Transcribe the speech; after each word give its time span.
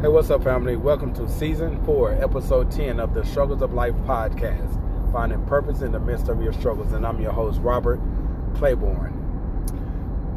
Hey, 0.00 0.08
what's 0.08 0.30
up, 0.30 0.42
family? 0.42 0.76
Welcome 0.76 1.12
to 1.16 1.28
season 1.28 1.84
four, 1.84 2.12
episode 2.12 2.70
10 2.70 2.98
of 3.00 3.12
the 3.12 3.22
Struggles 3.22 3.60
of 3.60 3.74
Life 3.74 3.94
podcast, 4.06 5.12
finding 5.12 5.44
purpose 5.44 5.82
in 5.82 5.92
the 5.92 6.00
midst 6.00 6.30
of 6.30 6.42
your 6.42 6.54
struggles. 6.54 6.94
And 6.94 7.06
I'm 7.06 7.20
your 7.20 7.32
host, 7.32 7.60
Robert 7.60 8.00
Claiborne. 8.54 9.12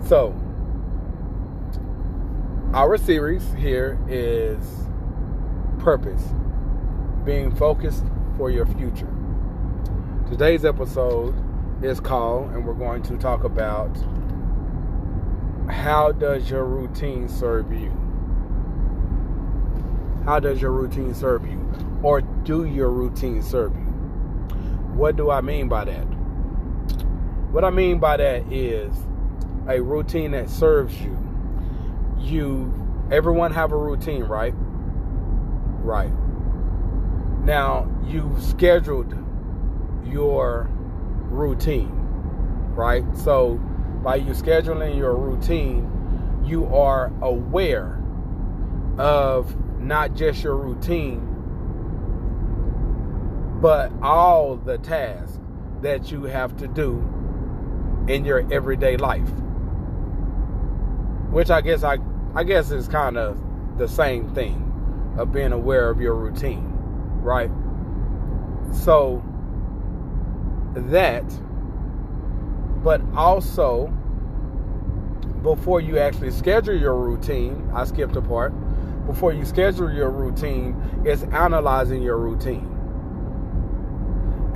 So, 0.06 0.36
our 2.74 2.98
series 2.98 3.54
here 3.54 3.98
is 4.10 4.60
Purpose, 5.80 6.34
being 7.24 7.50
focused 7.56 8.04
for 8.36 8.52
your 8.52 8.66
future. 8.66 9.08
Today's 10.30 10.66
episode 10.66 11.34
is 11.82 12.02
called, 12.02 12.52
and 12.52 12.68
we're 12.68 12.74
going 12.74 13.02
to 13.04 13.16
talk 13.16 13.46
about 13.46 13.96
how 15.70 16.12
does 16.12 16.50
your 16.50 16.66
routine 16.66 17.30
serve 17.30 17.72
you? 17.72 18.03
How 20.26 20.40
does 20.40 20.62
your 20.62 20.72
routine 20.72 21.14
serve 21.14 21.46
you? 21.46 21.60
Or 22.02 22.22
do 22.22 22.66
your 22.66 22.90
routine 22.90 23.42
serve 23.44 23.74
you? 23.76 23.82
What 24.94 25.16
do 25.16 25.30
I 25.30 25.42
mean 25.42 25.68
by 25.68 25.86
that? 25.86 26.04
What 27.52 27.66
I 27.66 27.70
mean 27.70 28.00
by 28.00 28.18
that 28.18 28.52
is 28.52 28.94
a 29.68 29.82
routine 29.82 30.32
that 30.32 30.50
serves 30.50 31.00
you. 31.02 31.18
You 32.20 32.74
everyone 33.12 33.52
have 33.52 33.72
a 33.72 33.78
routine, 33.78 34.24
right? 34.24 34.54
Right. 35.84 36.12
Now, 37.44 37.90
you've 38.06 38.42
scheduled 38.42 39.14
your 40.06 40.70
routine, 41.30 41.92
right? 42.76 43.04
So, 43.18 43.56
by 44.04 44.16
you 44.16 44.32
scheduling 44.32 44.98
your 44.98 45.16
routine, 45.16 46.42
you 46.46 46.66
are 46.74 47.12
aware 47.22 48.02
of 48.98 49.54
not 49.84 50.16
just 50.16 50.44
your 50.44 50.56
routine, 50.56 51.30
but 53.62 53.92
all 54.02 54.56
the 54.56 54.78
tasks 54.78 55.40
that 55.82 56.12
you 56.12 56.24
have 56.24 56.56
to 56.58 56.68
do 56.68 57.04
in 58.08 58.26
your 58.26 58.52
everyday 58.52 58.98
life. 58.98 59.30
Which 61.32 61.50
I 61.50 61.62
guess 61.62 61.84
I 61.84 61.98
I 62.36 62.44
guess 62.44 62.72
is 62.72 62.88
kind 62.88 63.18
of 63.18 63.42
the 63.78 63.88
same 63.88 64.34
thing 64.34 64.60
of 65.18 65.32
being 65.32 65.52
aware 65.52 65.90
of 65.90 66.02
your 66.02 66.16
routine, 66.16 66.66
right? 67.22 67.52
So 68.74 69.24
that 70.76 71.24
but 72.84 73.02
also 73.16 73.88
before 75.42 75.80
you 75.82 75.98
actually 75.98 76.32
schedule 76.32 76.76
your 76.76 76.96
routine, 76.96 77.70
I 77.74 77.86
skipped 77.86 78.16
a 78.16 78.22
part 78.22 78.54
before 79.06 79.34
you 79.34 79.46
schedule 79.46 79.92
your 79.92 80.10
routine 80.10 81.04
is 81.06 81.24
analyzing 81.24 82.02
your 82.02 82.18
routine 82.18 82.70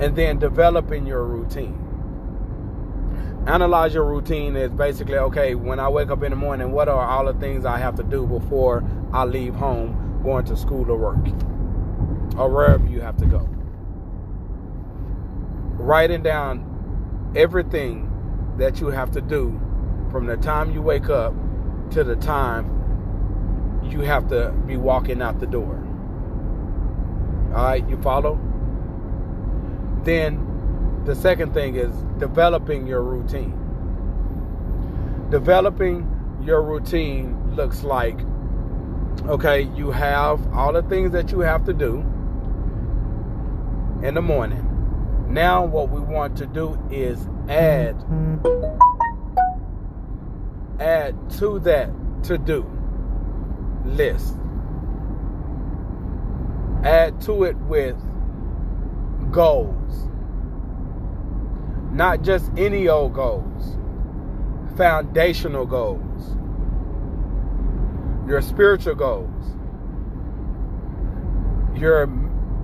and 0.00 0.14
then 0.16 0.38
developing 0.38 1.06
your 1.06 1.24
routine. 1.24 1.84
Analyze 3.46 3.94
your 3.94 4.04
routine 4.04 4.56
is 4.56 4.70
basically 4.70 5.16
okay, 5.16 5.54
when 5.54 5.80
I 5.80 5.88
wake 5.88 6.10
up 6.10 6.22
in 6.22 6.30
the 6.30 6.36
morning, 6.36 6.72
what 6.72 6.88
are 6.88 7.06
all 7.06 7.32
the 7.32 7.38
things 7.38 7.64
I 7.64 7.78
have 7.78 7.96
to 7.96 8.02
do 8.02 8.26
before 8.26 8.84
I 9.12 9.24
leave 9.24 9.54
home 9.54 10.20
going 10.22 10.44
to 10.46 10.56
school 10.56 10.90
or 10.90 10.98
work 10.98 11.26
or 12.38 12.48
wherever 12.50 12.86
you 12.86 13.00
have 13.00 13.16
to 13.18 13.26
go? 13.26 13.48
Writing 15.78 16.22
down 16.22 17.32
everything 17.34 18.10
that 18.58 18.80
you 18.80 18.88
have 18.88 19.10
to 19.12 19.20
do 19.20 19.58
from 20.10 20.26
the 20.26 20.36
time 20.36 20.72
you 20.72 20.82
wake 20.82 21.08
up 21.08 21.34
to 21.90 22.04
the 22.04 22.16
time 22.16 22.77
you 23.90 24.00
have 24.00 24.28
to 24.28 24.50
be 24.66 24.76
walking 24.76 25.22
out 25.22 25.40
the 25.40 25.46
door. 25.46 25.74
All 27.54 27.64
right, 27.64 27.88
you 27.88 28.00
follow? 28.02 28.38
Then 30.04 31.02
the 31.04 31.14
second 31.14 31.54
thing 31.54 31.76
is 31.76 31.94
developing 32.18 32.86
your 32.86 33.02
routine. 33.02 33.54
Developing 35.30 36.06
your 36.42 36.62
routine 36.62 37.54
looks 37.54 37.82
like 37.82 38.18
okay, 39.26 39.62
you 39.74 39.90
have 39.90 40.52
all 40.54 40.72
the 40.72 40.82
things 40.82 41.12
that 41.12 41.32
you 41.32 41.40
have 41.40 41.64
to 41.64 41.72
do 41.72 41.98
in 44.02 44.14
the 44.14 44.22
morning. 44.22 44.64
Now, 45.28 45.64
what 45.64 45.90
we 45.90 46.00
want 46.00 46.36
to 46.38 46.46
do 46.46 46.78
is 46.90 47.26
add 47.48 47.96
add 50.80 51.30
to 51.30 51.58
that 51.60 51.90
to 52.22 52.38
do 52.38 52.77
list. 53.88 54.36
Add 56.84 57.20
to 57.22 57.44
it 57.44 57.56
with 57.56 57.96
goals. 59.32 60.08
Not 61.92 62.22
just 62.22 62.50
any 62.56 62.88
old 62.88 63.14
goals, 63.14 63.76
foundational 64.76 65.66
goals, 65.66 66.36
your 68.28 68.40
spiritual 68.42 68.94
goals, 68.94 69.56
your, 71.74 72.08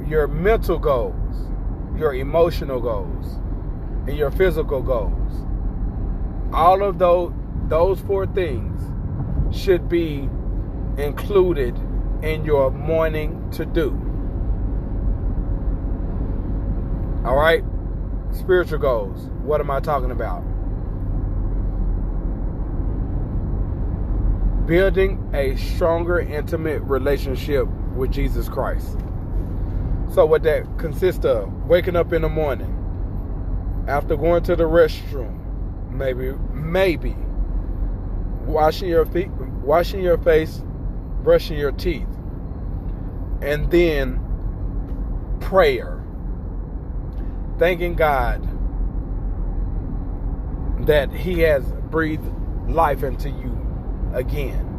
your 0.07 0.29
mental 0.29 0.79
goals, 0.79 1.51
your 1.99 2.15
emotional 2.15 2.81
goals, 2.81 3.41
and 4.07 4.17
your 4.17 4.31
physical 4.31 4.83
goals. 4.83 5.33
All 6.53 6.85
of 6.85 6.99
those, 6.99 7.33
those 7.69 8.01
four 8.01 8.27
things 8.27 8.81
should 9.57 9.89
be 9.89 10.29
included 10.99 11.77
in 12.23 12.45
your 12.45 12.71
morning 12.71 13.51
to 13.53 13.65
do. 13.65 13.91
All 17.25 17.37
right? 17.37 17.65
Spiritual 18.33 18.79
goals. 18.79 19.29
What 19.43 19.61
am 19.61 19.71
I 19.71 19.81
talking 19.81 20.11
about? 20.11 20.41
Building 24.67 25.31
a 25.35 25.57
stronger, 25.57 26.21
intimate 26.21 26.83
relationship 26.83 27.67
with 27.95 28.11
Jesus 28.11 28.49
Christ. 28.49 28.99
So, 30.13 30.27
what 30.27 30.43
that 30.45 30.79
consists 30.79 31.25
of 31.25 31.53
waking 31.65 31.97
up 31.97 32.13
in 32.13 32.23
the 32.23 32.29
morning, 32.29 32.71
after 33.89 34.17
going 34.17 34.43
to 34.45 34.57
the 34.57 34.65
restroom, 34.65 35.91
maybe, 35.91 36.33
maybe 36.53 37.17
washing 38.47 38.89
your 38.89 39.07
feet, 39.07 39.31
washing 39.31 40.01
your 40.01 40.19
face, 40.19 40.63
brushing 41.25 41.59
your 41.59 41.73
teeth, 41.73 42.07
and 43.43 43.71
then 43.71 44.21
prayer. 45.41 46.03
Thanking 47.59 47.95
God 47.95 48.43
that 50.87 51.11
He 51.13 51.41
has 51.41 51.65
breathed 51.91 52.29
life 52.69 53.03
into 53.03 53.31
you 53.31 53.59
again. 54.13 54.71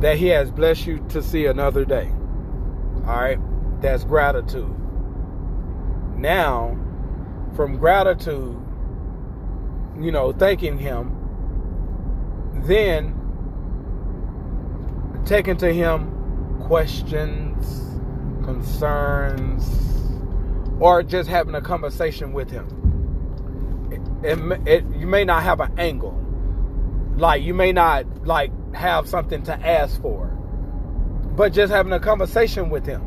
That 0.00 0.18
He 0.18 0.26
has 0.28 0.50
blessed 0.50 0.86
you 0.86 0.98
to 1.08 1.22
see 1.22 1.46
another 1.46 1.84
day. 1.84 2.10
All 3.06 3.16
right? 3.16 3.38
That's 3.80 4.04
gratitude. 4.04 4.74
Now, 6.16 6.76
from 7.54 7.78
gratitude, 7.78 8.60
you 9.98 10.12
know, 10.12 10.32
thanking 10.32 10.78
Him 10.78 11.15
then 12.64 13.14
taking 15.24 15.56
to 15.58 15.72
him 15.72 16.60
questions, 16.66 18.00
concerns, 18.44 19.68
or 20.80 21.02
just 21.02 21.28
having 21.28 21.54
a 21.54 21.60
conversation 21.60 22.32
with 22.32 22.50
him. 22.50 22.66
It, 23.90 24.00
it, 24.32 24.68
it, 24.68 24.84
you 24.96 25.06
may 25.06 25.24
not 25.24 25.42
have 25.42 25.60
an 25.60 25.78
angle, 25.78 26.20
like 27.16 27.42
you 27.42 27.54
may 27.54 27.72
not 27.72 28.26
like 28.26 28.50
have 28.74 29.08
something 29.08 29.42
to 29.44 29.66
ask 29.66 30.00
for, 30.00 30.26
but 31.36 31.52
just 31.52 31.72
having 31.72 31.92
a 31.92 32.00
conversation 32.00 32.70
with 32.70 32.86
him. 32.86 33.02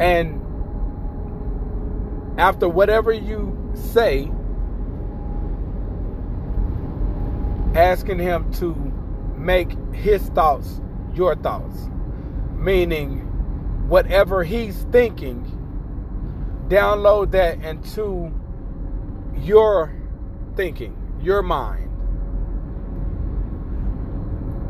And 0.00 0.40
after 2.38 2.68
whatever 2.68 3.12
you 3.12 3.70
say, 3.74 4.30
asking 7.74 8.18
him 8.18 8.52
to 8.54 8.74
make 9.36 9.72
his 9.92 10.22
thoughts 10.30 10.80
your 11.14 11.34
thoughts. 11.36 11.88
Meaning, 12.56 13.20
whatever 13.88 14.44
he's 14.44 14.82
thinking, 14.92 15.44
download 16.68 17.30
that 17.32 17.62
into 17.62 18.32
your 19.36 19.94
thinking, 20.56 20.96
your 21.22 21.42
mind. 21.42 21.86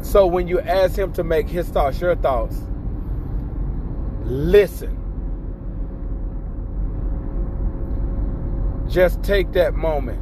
So 0.05 0.27
when 0.27 0.47
you 0.49 0.61
ask 0.61 0.97
him 0.97 1.13
to 1.15 1.25
make 1.25 1.49
his 1.49 1.69
thoughts 1.69 2.01
your 2.01 2.17
thoughts, 2.17 2.57
listen. 4.25 4.97
Just 8.89 9.23
take 9.23 9.53
that 9.53 9.75
moment 9.75 10.21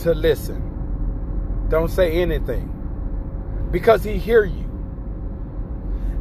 to 0.00 0.14
listen 0.14 0.69
don't 1.70 1.88
say 1.88 2.12
anything 2.12 3.68
because 3.70 4.04
he 4.04 4.18
hear 4.18 4.44
you. 4.44 4.66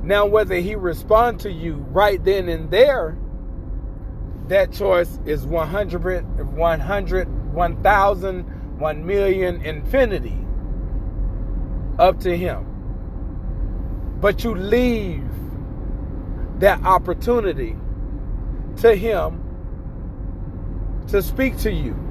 Now, 0.04 0.26
whether 0.28 0.56
he 0.56 0.76
respond 0.76 1.42
to 1.42 1.52
you 1.52 1.86
right 1.90 2.24
then 2.24 2.48
and 2.48 2.72
there, 2.72 3.18
that 4.48 4.72
choice 4.72 5.20
is 5.26 5.46
100, 5.46 6.56
100, 6.56 7.54
1,000, 7.54 8.80
1 8.80 9.06
million, 9.06 9.62
infinity 9.62 10.38
up 11.98 12.20
to 12.22 12.38
him. 12.38 12.66
But 14.22 14.44
you 14.44 14.56
leave 14.56 15.28
that 16.60 16.82
opportunity 16.84 17.76
to 18.78 18.96
him 18.96 19.44
to 21.08 21.22
speak 21.22 21.58
to 21.60 21.72
you. 21.72 22.09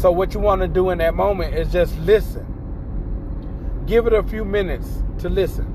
So, 0.00 0.12
what 0.12 0.32
you 0.32 0.38
want 0.38 0.62
to 0.62 0.68
do 0.68 0.90
in 0.90 0.98
that 0.98 1.16
moment 1.16 1.56
is 1.56 1.72
just 1.72 1.98
listen. 1.98 2.46
Give 3.84 4.06
it 4.06 4.12
a 4.12 4.22
few 4.22 4.44
minutes 4.44 4.88
to 5.18 5.28
listen. 5.28 5.74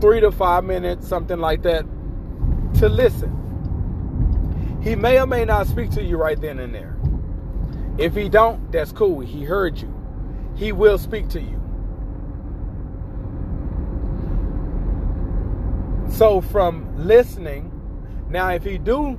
Three 0.00 0.20
to 0.20 0.30
five 0.30 0.62
minutes, 0.62 1.08
something 1.08 1.40
like 1.40 1.62
that, 1.62 1.84
to 2.78 2.88
listen. 2.88 3.40
He 4.84 4.94
may 4.94 5.20
or 5.20 5.26
may 5.26 5.44
not 5.44 5.66
speak 5.66 5.90
to 5.92 6.02
you 6.02 6.16
right 6.16 6.40
then 6.40 6.60
and 6.60 6.72
there. 6.72 6.96
If 7.98 8.14
he 8.14 8.28
don't, 8.28 8.70
that's 8.70 8.92
cool. 8.92 9.18
He 9.18 9.42
heard 9.42 9.76
you. 9.78 9.92
He 10.54 10.70
will 10.70 10.98
speak 10.98 11.28
to 11.30 11.40
you. 11.40 11.60
So 16.08 16.40
from 16.40 17.04
listening, 17.04 17.72
now 18.28 18.50
if 18.50 18.62
he 18.62 18.78
do 18.78 19.18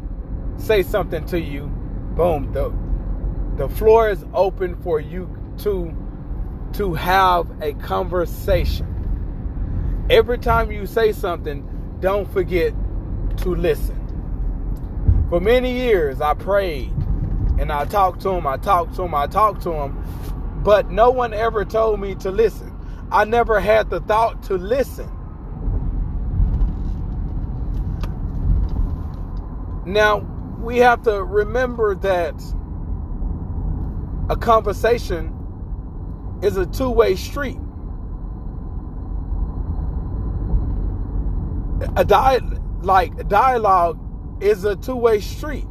say 0.57 0.83
something 0.83 1.25
to 1.25 1.37
you, 1.37 1.74
boom, 2.15 2.51
the 2.53 2.73
the 3.57 3.69
floor 3.69 4.09
is 4.09 4.25
open 4.33 4.75
for 4.81 4.99
you 4.99 5.29
to 5.59 5.95
to 6.73 6.93
have 6.93 7.47
a 7.61 7.73
conversation. 7.73 8.91
Every 10.09 10.37
time 10.37 10.71
you 10.71 10.85
say 10.85 11.11
something, 11.11 11.67
don't 11.99 12.31
forget 12.31 12.73
to 13.37 13.55
listen. 13.55 14.01
For 15.29 15.39
many 15.39 15.71
years 15.71 16.21
I 16.21 16.33
prayed 16.33 16.91
and 17.57 17.71
I 17.71 17.85
talked 17.85 18.21
to 18.21 18.29
him, 18.29 18.45
I 18.45 18.57
talked 18.57 18.95
to 18.95 19.03
him, 19.03 19.15
I 19.15 19.27
talked 19.27 19.63
to 19.63 19.71
him, 19.71 20.61
but 20.63 20.91
no 20.91 21.09
one 21.09 21.33
ever 21.33 21.65
told 21.65 21.99
me 21.99 22.15
to 22.15 22.31
listen. 22.31 22.71
I 23.11 23.23
never 23.23 23.59
had 23.59 23.89
the 23.89 24.01
thought 24.01 24.43
to 24.43 24.57
listen. 24.57 25.09
Now, 29.85 30.34
we 30.65 30.79
have 30.79 31.03
to 31.03 31.23
remember 31.23 31.93
that 31.93 32.33
a 34.29 34.35
conversation 34.35 35.31
is 36.41 36.57
a 36.57 36.65
two 36.65 36.89
way 36.89 37.15
street. 37.15 37.59
A 41.95 42.03
di- 42.03 42.39
like 42.81 43.27
dialogue 43.29 43.99
is 44.41 44.65
a 44.65 44.75
two 44.75 44.95
way 44.95 45.19
street. 45.19 45.67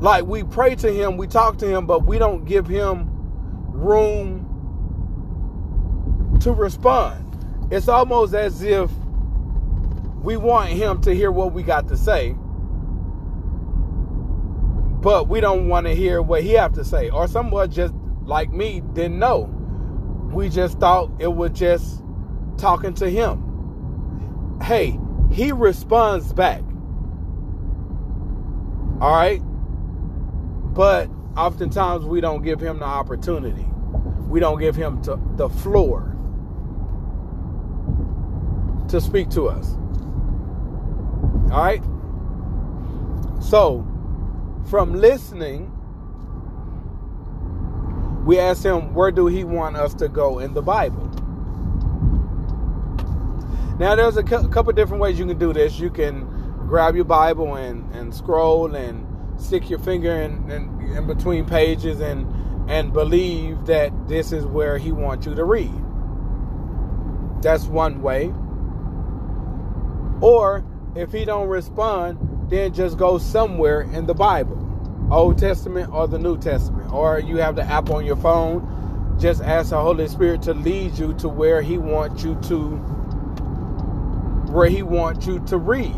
Like 0.00 0.24
we 0.24 0.44
pray 0.44 0.74
to 0.76 0.90
him, 0.90 1.18
we 1.18 1.26
talk 1.26 1.58
to 1.58 1.66
him, 1.66 1.86
but 1.86 2.06
we 2.06 2.18
don't 2.18 2.46
give 2.46 2.66
him 2.66 3.10
room 3.68 4.64
to 6.40 6.52
respond. 6.52 7.24
It's 7.70 7.88
almost 7.88 8.32
as 8.32 8.62
if 8.62 8.90
we 10.22 10.36
want 10.36 10.70
him 10.70 11.00
to 11.02 11.14
hear 11.14 11.30
what 11.30 11.52
we 11.52 11.62
got 11.62 11.88
to 11.88 11.96
say 11.96 12.34
but 15.00 15.28
we 15.28 15.40
don't 15.40 15.68
want 15.68 15.86
to 15.86 15.94
hear 15.94 16.20
what 16.20 16.42
he 16.42 16.50
have 16.54 16.72
to 16.72 16.84
say. 16.84 17.08
Or 17.08 17.28
someone 17.28 17.70
just 17.70 17.94
like 18.24 18.52
me 18.52 18.82
didn't 18.94 19.18
know. 19.18 19.44
We 20.32 20.48
just 20.48 20.78
thought 20.80 21.10
it 21.20 21.28
was 21.28 21.52
just 21.52 22.02
talking 22.56 22.94
to 22.94 23.08
him. 23.08 24.58
Hey 24.62 24.98
he 25.30 25.52
responds 25.52 26.32
back. 26.32 26.62
All 29.00 29.14
right? 29.14 29.40
But 30.74 31.08
oftentimes 31.36 32.04
we 32.04 32.20
don't 32.20 32.42
give 32.42 32.60
him 32.60 32.78
the 32.78 32.84
opportunity. 32.84 33.66
We 34.28 34.40
don't 34.40 34.58
give 34.58 34.74
him 34.74 35.00
to, 35.02 35.20
the 35.36 35.48
floor 35.48 36.16
to 38.88 39.00
speak 39.00 39.28
to 39.30 39.48
us 39.48 39.76
all 41.50 41.62
right? 41.62 41.82
So, 43.42 43.86
from 44.68 44.94
listening, 44.94 45.72
we 48.26 48.38
ask 48.38 48.62
him, 48.62 48.92
where 48.94 49.10
do 49.10 49.26
he 49.26 49.44
want 49.44 49.76
us 49.76 49.94
to 49.94 50.08
go 50.08 50.38
in 50.40 50.52
the 50.52 50.60
Bible? 50.60 51.06
Now, 53.78 53.94
there's 53.94 54.16
a 54.16 54.22
couple 54.22 54.72
different 54.72 55.00
ways 55.00 55.18
you 55.18 55.26
can 55.26 55.38
do 55.38 55.52
this. 55.52 55.78
You 55.78 55.88
can 55.88 56.26
grab 56.66 56.96
your 56.96 57.04
Bible 57.04 57.54
and, 57.54 57.90
and 57.94 58.14
scroll 58.14 58.74
and 58.74 59.06
stick 59.40 59.70
your 59.70 59.78
finger 59.78 60.12
in, 60.12 60.50
in, 60.50 60.80
in 60.96 61.06
between 61.06 61.46
pages 61.46 62.00
and, 62.00 62.26
and 62.68 62.92
believe 62.92 63.64
that 63.66 63.92
this 64.08 64.32
is 64.32 64.44
where 64.44 64.76
he 64.76 64.92
wants 64.92 65.26
you 65.26 65.34
to 65.34 65.44
read. 65.44 65.72
That's 67.40 67.64
one 67.64 68.02
way. 68.02 68.32
Or 70.20 70.64
if 70.98 71.12
he 71.12 71.24
don't 71.24 71.48
respond, 71.48 72.18
then 72.50 72.74
just 72.74 72.98
go 72.98 73.18
somewhere 73.18 73.82
in 73.82 74.06
the 74.06 74.14
Bible, 74.14 74.58
Old 75.12 75.38
Testament 75.38 75.92
or 75.92 76.08
the 76.08 76.18
New 76.18 76.36
Testament, 76.36 76.92
or 76.92 77.20
you 77.20 77.36
have 77.36 77.54
the 77.54 77.62
app 77.62 77.90
on 77.90 78.04
your 78.04 78.16
phone. 78.16 79.16
Just 79.20 79.42
ask 79.42 79.70
the 79.70 79.80
Holy 79.80 80.08
Spirit 80.08 80.42
to 80.42 80.54
lead 80.54 80.98
you 80.98 81.14
to 81.14 81.28
where 81.28 81.62
He 81.62 81.78
wants 81.78 82.24
you 82.24 82.34
to, 82.44 82.76
where 84.52 84.68
He 84.68 84.82
wants 84.82 85.26
you 85.26 85.38
to 85.46 85.56
read, 85.56 85.94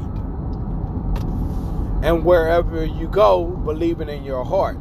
and 2.03 2.25
wherever 2.25 2.85
you 2.85 3.08
go, 3.08 3.44
believing 3.46 4.08
in 4.08 4.23
your 4.25 4.44
heart 4.44 4.79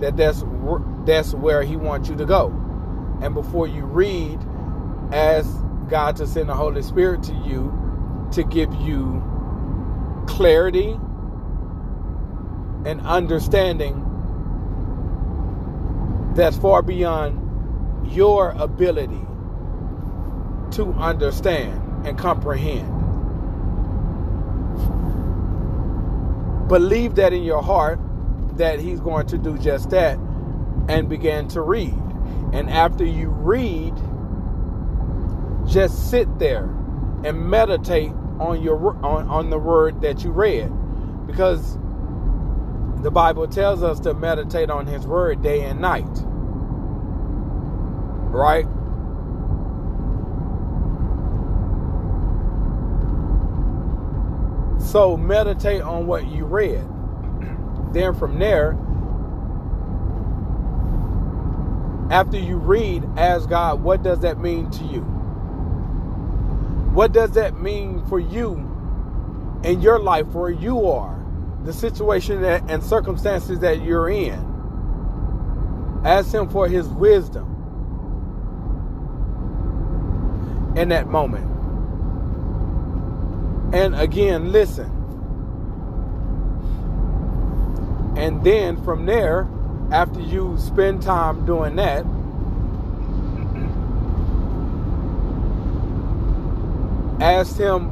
that 0.00 0.16
that's 0.16 0.44
that's 1.04 1.34
where 1.34 1.62
He 1.62 1.76
wants 1.76 2.08
you 2.08 2.16
to 2.16 2.26
go. 2.26 2.48
And 3.22 3.34
before 3.34 3.66
you 3.66 3.84
read, 3.84 4.38
ask 5.12 5.48
God 5.88 6.16
to 6.16 6.26
send 6.26 6.48
the 6.48 6.54
Holy 6.54 6.82
Spirit 6.82 7.22
to 7.24 7.34
you 7.34 7.72
to 8.32 8.42
give 8.42 8.72
you 8.74 9.31
clarity 10.26 10.98
and 12.84 13.00
understanding 13.02 14.08
that's 16.34 16.56
far 16.56 16.82
beyond 16.82 17.38
your 18.10 18.50
ability 18.50 19.20
to 20.72 20.92
understand 20.98 22.06
and 22.06 22.18
comprehend. 22.18 22.88
Believe 26.68 27.16
that 27.16 27.32
in 27.32 27.42
your 27.42 27.62
heart 27.62 28.00
that 28.56 28.80
He's 28.80 29.00
going 29.00 29.26
to 29.28 29.38
do 29.38 29.58
just 29.58 29.90
that 29.90 30.18
and 30.88 31.08
begin 31.08 31.48
to 31.48 31.60
read. 31.60 31.94
And 32.52 32.68
after 32.70 33.04
you 33.04 33.28
read, 33.28 33.94
just 35.66 36.10
sit 36.10 36.38
there 36.38 36.64
and 37.24 37.48
meditate 37.48 38.12
on 38.42 38.62
your 38.62 38.96
on, 39.04 39.28
on 39.28 39.50
the 39.50 39.58
word 39.58 40.00
that 40.02 40.24
you 40.24 40.30
read. 40.30 40.70
Because 41.26 41.78
the 43.02 43.10
bible 43.10 43.46
tells 43.48 43.82
us 43.82 44.00
to 44.00 44.14
meditate 44.14 44.70
on 44.70 44.86
his 44.86 45.06
word 45.06 45.42
day 45.42 45.62
and 45.62 45.80
night. 45.80 46.08
Right? 48.30 48.66
So 54.80 55.16
meditate 55.16 55.82
on 55.82 56.06
what 56.06 56.26
you 56.26 56.44
read. 56.44 56.84
Then 57.92 58.14
from 58.14 58.38
there 58.38 58.76
after 62.10 62.38
you 62.38 62.56
read 62.56 63.02
ask 63.16 63.48
god 63.48 63.82
what 63.82 64.02
does 64.02 64.20
that 64.20 64.38
mean 64.38 64.70
to 64.70 64.84
you 64.84 65.21
what 66.92 67.12
does 67.12 67.32
that 67.32 67.58
mean 67.58 68.04
for 68.06 68.20
you 68.20 68.68
in 69.64 69.80
your 69.80 69.98
life, 69.98 70.26
where 70.26 70.50
you 70.50 70.86
are, 70.88 71.18
the 71.64 71.72
situation 71.72 72.42
that, 72.42 72.70
and 72.70 72.82
circumstances 72.82 73.60
that 73.60 73.82
you're 73.82 74.08
in? 74.08 74.50
Ask 76.04 76.32
Him 76.32 76.48
for 76.48 76.68
His 76.68 76.86
wisdom 76.88 77.48
in 80.76 80.88
that 80.88 81.06
moment. 81.06 81.48
And 83.74 83.94
again, 83.94 84.52
listen. 84.52 84.90
And 88.16 88.44
then 88.44 88.82
from 88.84 89.06
there, 89.06 89.48
after 89.90 90.20
you 90.20 90.56
spend 90.58 91.02
time 91.02 91.46
doing 91.46 91.76
that, 91.76 92.04
asked 97.22 97.56
him, 97.56 97.88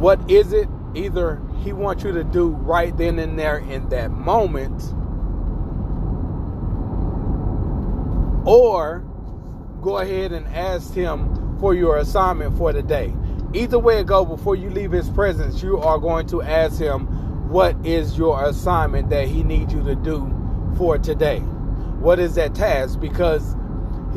What 0.00 0.30
is 0.30 0.52
it? 0.52 0.68
Either 0.94 1.40
he 1.62 1.72
wants 1.72 2.02
you 2.02 2.12
to 2.12 2.24
do 2.24 2.48
right 2.48 2.96
then 2.96 3.18
and 3.18 3.38
there 3.38 3.58
in 3.58 3.88
that 3.90 4.10
moment, 4.10 4.82
or 8.46 9.04
go 9.80 9.98
ahead 9.98 10.32
and 10.32 10.46
ask 10.48 10.92
him 10.94 11.58
for 11.60 11.74
your 11.74 11.98
assignment 11.98 12.56
for 12.56 12.72
the 12.72 12.82
day. 12.82 13.14
Either 13.54 13.78
way 13.78 14.00
it 14.00 14.06
go, 14.06 14.24
before 14.24 14.56
you 14.56 14.68
leave 14.70 14.92
his 14.92 15.08
presence, 15.10 15.62
you 15.62 15.78
are 15.78 15.98
going 15.98 16.26
to 16.26 16.42
ask 16.42 16.78
him 16.78 17.06
what 17.48 17.76
is 17.84 18.18
your 18.18 18.44
assignment 18.44 19.08
that 19.10 19.26
he 19.28 19.42
needs 19.42 19.72
you 19.72 19.82
to 19.84 19.94
do 19.94 20.30
for 20.76 20.98
today. 20.98 21.38
What 21.38 22.18
is 22.18 22.34
that 22.34 22.54
task? 22.54 23.00
Because 23.00 23.54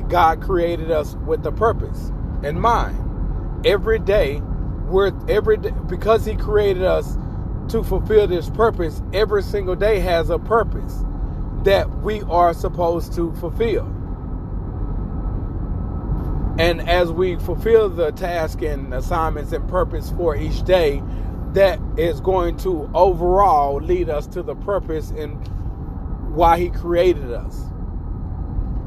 God 0.09 0.41
created 0.41 0.91
us 0.91 1.15
with 1.25 1.45
a 1.45 1.51
purpose 1.51 2.11
in 2.43 2.59
mind. 2.59 3.65
Every 3.65 3.99
day, 3.99 4.41
we're 4.87 5.13
every 5.29 5.57
day, 5.57 5.71
because 5.87 6.25
He 6.25 6.35
created 6.35 6.83
us 6.83 7.17
to 7.69 7.83
fulfill 7.83 8.27
this 8.27 8.49
purpose. 8.49 9.01
Every 9.13 9.43
single 9.43 9.75
day 9.75 9.99
has 9.99 10.29
a 10.29 10.39
purpose 10.39 11.03
that 11.63 11.89
we 12.01 12.21
are 12.23 12.53
supposed 12.53 13.13
to 13.13 13.33
fulfill. 13.35 13.85
And 16.59 16.87
as 16.89 17.11
we 17.11 17.37
fulfill 17.37 17.89
the 17.89 18.11
task 18.11 18.61
and 18.61 18.93
assignments 18.93 19.51
and 19.51 19.67
purpose 19.69 20.11
for 20.11 20.35
each 20.35 20.63
day, 20.63 21.03
that 21.53 21.79
is 21.97 22.19
going 22.21 22.57
to 22.57 22.89
overall 22.93 23.77
lead 23.81 24.09
us 24.09 24.27
to 24.27 24.43
the 24.43 24.55
purpose 24.55 25.11
and 25.11 25.35
why 26.35 26.59
He 26.59 26.69
created 26.69 27.31
us 27.31 27.65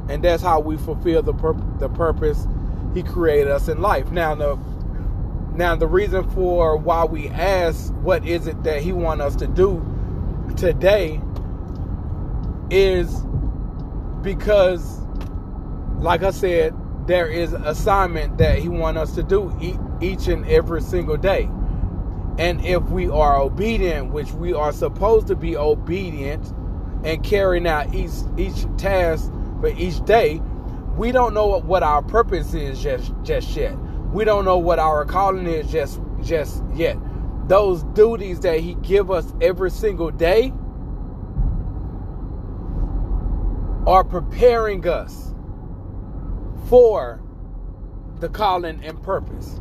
and 0.08 0.23
that's 0.23 0.42
how 0.42 0.61
we 0.61 0.76
fulfill 0.76 1.23
the 1.23 1.32
pur- 1.32 1.54
the 1.78 1.88
purpose 1.88 2.46
He 2.94 3.02
created 3.02 3.48
us 3.48 3.68
in 3.68 3.82
life. 3.82 4.10
Now 4.10 4.34
the 4.34 4.56
now 5.54 5.76
the 5.76 5.86
reason 5.86 6.28
for 6.30 6.76
why 6.76 7.04
we 7.04 7.28
ask 7.28 7.92
what 7.94 8.26
is 8.26 8.46
it 8.46 8.62
that 8.64 8.82
He 8.82 8.92
want 8.92 9.20
us 9.20 9.36
to 9.36 9.46
do 9.46 9.84
today 10.56 11.20
is 12.70 13.22
because, 14.22 15.00
like 15.98 16.22
I 16.22 16.30
said, 16.30 16.74
there 17.06 17.28
is 17.28 17.52
assignment 17.52 18.38
that 18.38 18.58
He 18.58 18.68
want 18.68 18.96
us 18.96 19.14
to 19.14 19.22
do 19.22 19.52
each 20.00 20.28
and 20.28 20.46
every 20.46 20.80
single 20.80 21.16
day. 21.16 21.48
And 22.38 22.64
if 22.64 22.82
we 22.84 23.08
are 23.08 23.40
obedient, 23.40 24.10
which 24.10 24.32
we 24.32 24.52
are 24.52 24.72
supposed 24.72 25.28
to 25.28 25.36
be 25.36 25.56
obedient 25.56 26.52
and 27.04 27.22
carrying 27.22 27.66
out 27.66 27.94
each 27.94 28.10
each 28.36 28.66
task 28.76 29.30
for 29.60 29.68
each 29.68 30.04
day, 30.04 30.40
we 30.96 31.12
don't 31.12 31.34
know 31.34 31.58
what 31.58 31.82
our 31.82 32.02
purpose 32.02 32.54
is 32.54 32.82
just 32.82 33.12
just 33.22 33.56
yet. 33.56 33.76
We 34.12 34.24
don't 34.24 34.44
know 34.44 34.58
what 34.58 34.78
our 34.78 35.04
calling 35.04 35.46
is 35.46 35.70
just 35.70 36.00
just 36.22 36.62
yet. 36.74 36.96
Those 37.48 37.82
duties 37.94 38.40
that 38.40 38.60
he 38.60 38.74
give 38.74 39.10
us 39.10 39.32
every 39.40 39.70
single 39.70 40.10
day 40.10 40.52
are 43.86 44.04
preparing 44.04 44.86
us 44.88 45.34
for 46.68 47.20
the 48.20 48.28
calling 48.28 48.82
and 48.84 49.02
purpose. 49.02 49.60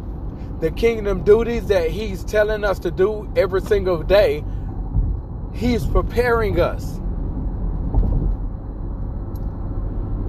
The 0.60 0.72
kingdom 0.72 1.24
duties 1.24 1.68
that 1.68 1.90
he's 1.90 2.24
telling 2.24 2.63
us 2.63 2.80
to 2.80 2.92
do 2.92 3.30
every 3.36 3.62
single 3.62 4.02
day, 4.02 4.46
he's 5.54 5.86
preparing 5.86 6.60
us 6.60 7.02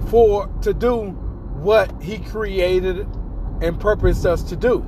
for 0.07 0.47
to 0.61 0.73
do 0.73 1.09
what 1.61 2.01
he 2.01 2.19
created 2.19 3.07
and 3.61 3.79
purposed 3.79 4.25
us 4.25 4.43
to 4.43 4.55
do. 4.55 4.85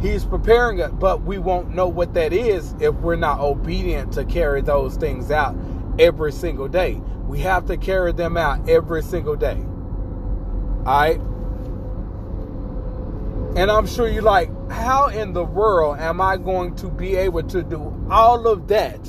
He's 0.00 0.24
preparing 0.24 0.80
us, 0.80 0.92
but 0.92 1.22
we 1.22 1.38
won't 1.38 1.74
know 1.74 1.88
what 1.88 2.14
that 2.14 2.32
is 2.32 2.74
if 2.80 2.94
we're 2.96 3.16
not 3.16 3.40
obedient 3.40 4.12
to 4.12 4.24
carry 4.24 4.60
those 4.60 4.96
things 4.96 5.30
out 5.30 5.56
every 5.98 6.32
single 6.32 6.68
day. 6.68 7.00
We 7.26 7.40
have 7.40 7.66
to 7.66 7.76
carry 7.76 8.12
them 8.12 8.36
out 8.36 8.68
every 8.68 9.02
single 9.02 9.36
day. 9.36 9.56
All 9.56 10.84
right? 10.84 11.20
And 13.56 13.70
I'm 13.70 13.86
sure 13.86 14.08
you're 14.08 14.22
like, 14.22 14.50
how 14.70 15.08
in 15.08 15.32
the 15.32 15.44
world 15.44 15.98
am 15.98 16.20
I 16.20 16.36
going 16.36 16.76
to 16.76 16.88
be 16.88 17.16
able 17.16 17.42
to 17.44 17.62
do 17.62 18.06
all 18.08 18.46
of 18.46 18.68
that 18.68 19.00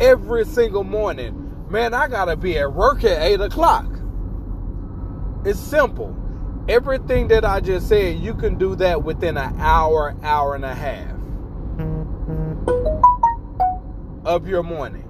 every 0.00 0.44
single 0.44 0.82
morning? 0.82 1.41
Man, 1.72 1.94
I 1.94 2.06
gotta 2.06 2.36
be 2.36 2.58
at 2.58 2.70
work 2.70 3.02
at 3.02 3.22
8 3.22 3.40
o'clock. 3.40 3.86
It's 5.46 5.58
simple. 5.58 6.14
Everything 6.68 7.28
that 7.28 7.46
I 7.46 7.60
just 7.60 7.88
said, 7.88 8.18
you 8.18 8.34
can 8.34 8.58
do 8.58 8.74
that 8.76 9.02
within 9.02 9.38
an 9.38 9.58
hour, 9.58 10.14
hour 10.22 10.54
and 10.54 10.66
a 10.66 10.74
half 10.74 11.10
of 14.26 14.46
your 14.46 14.62
morning. 14.62 15.08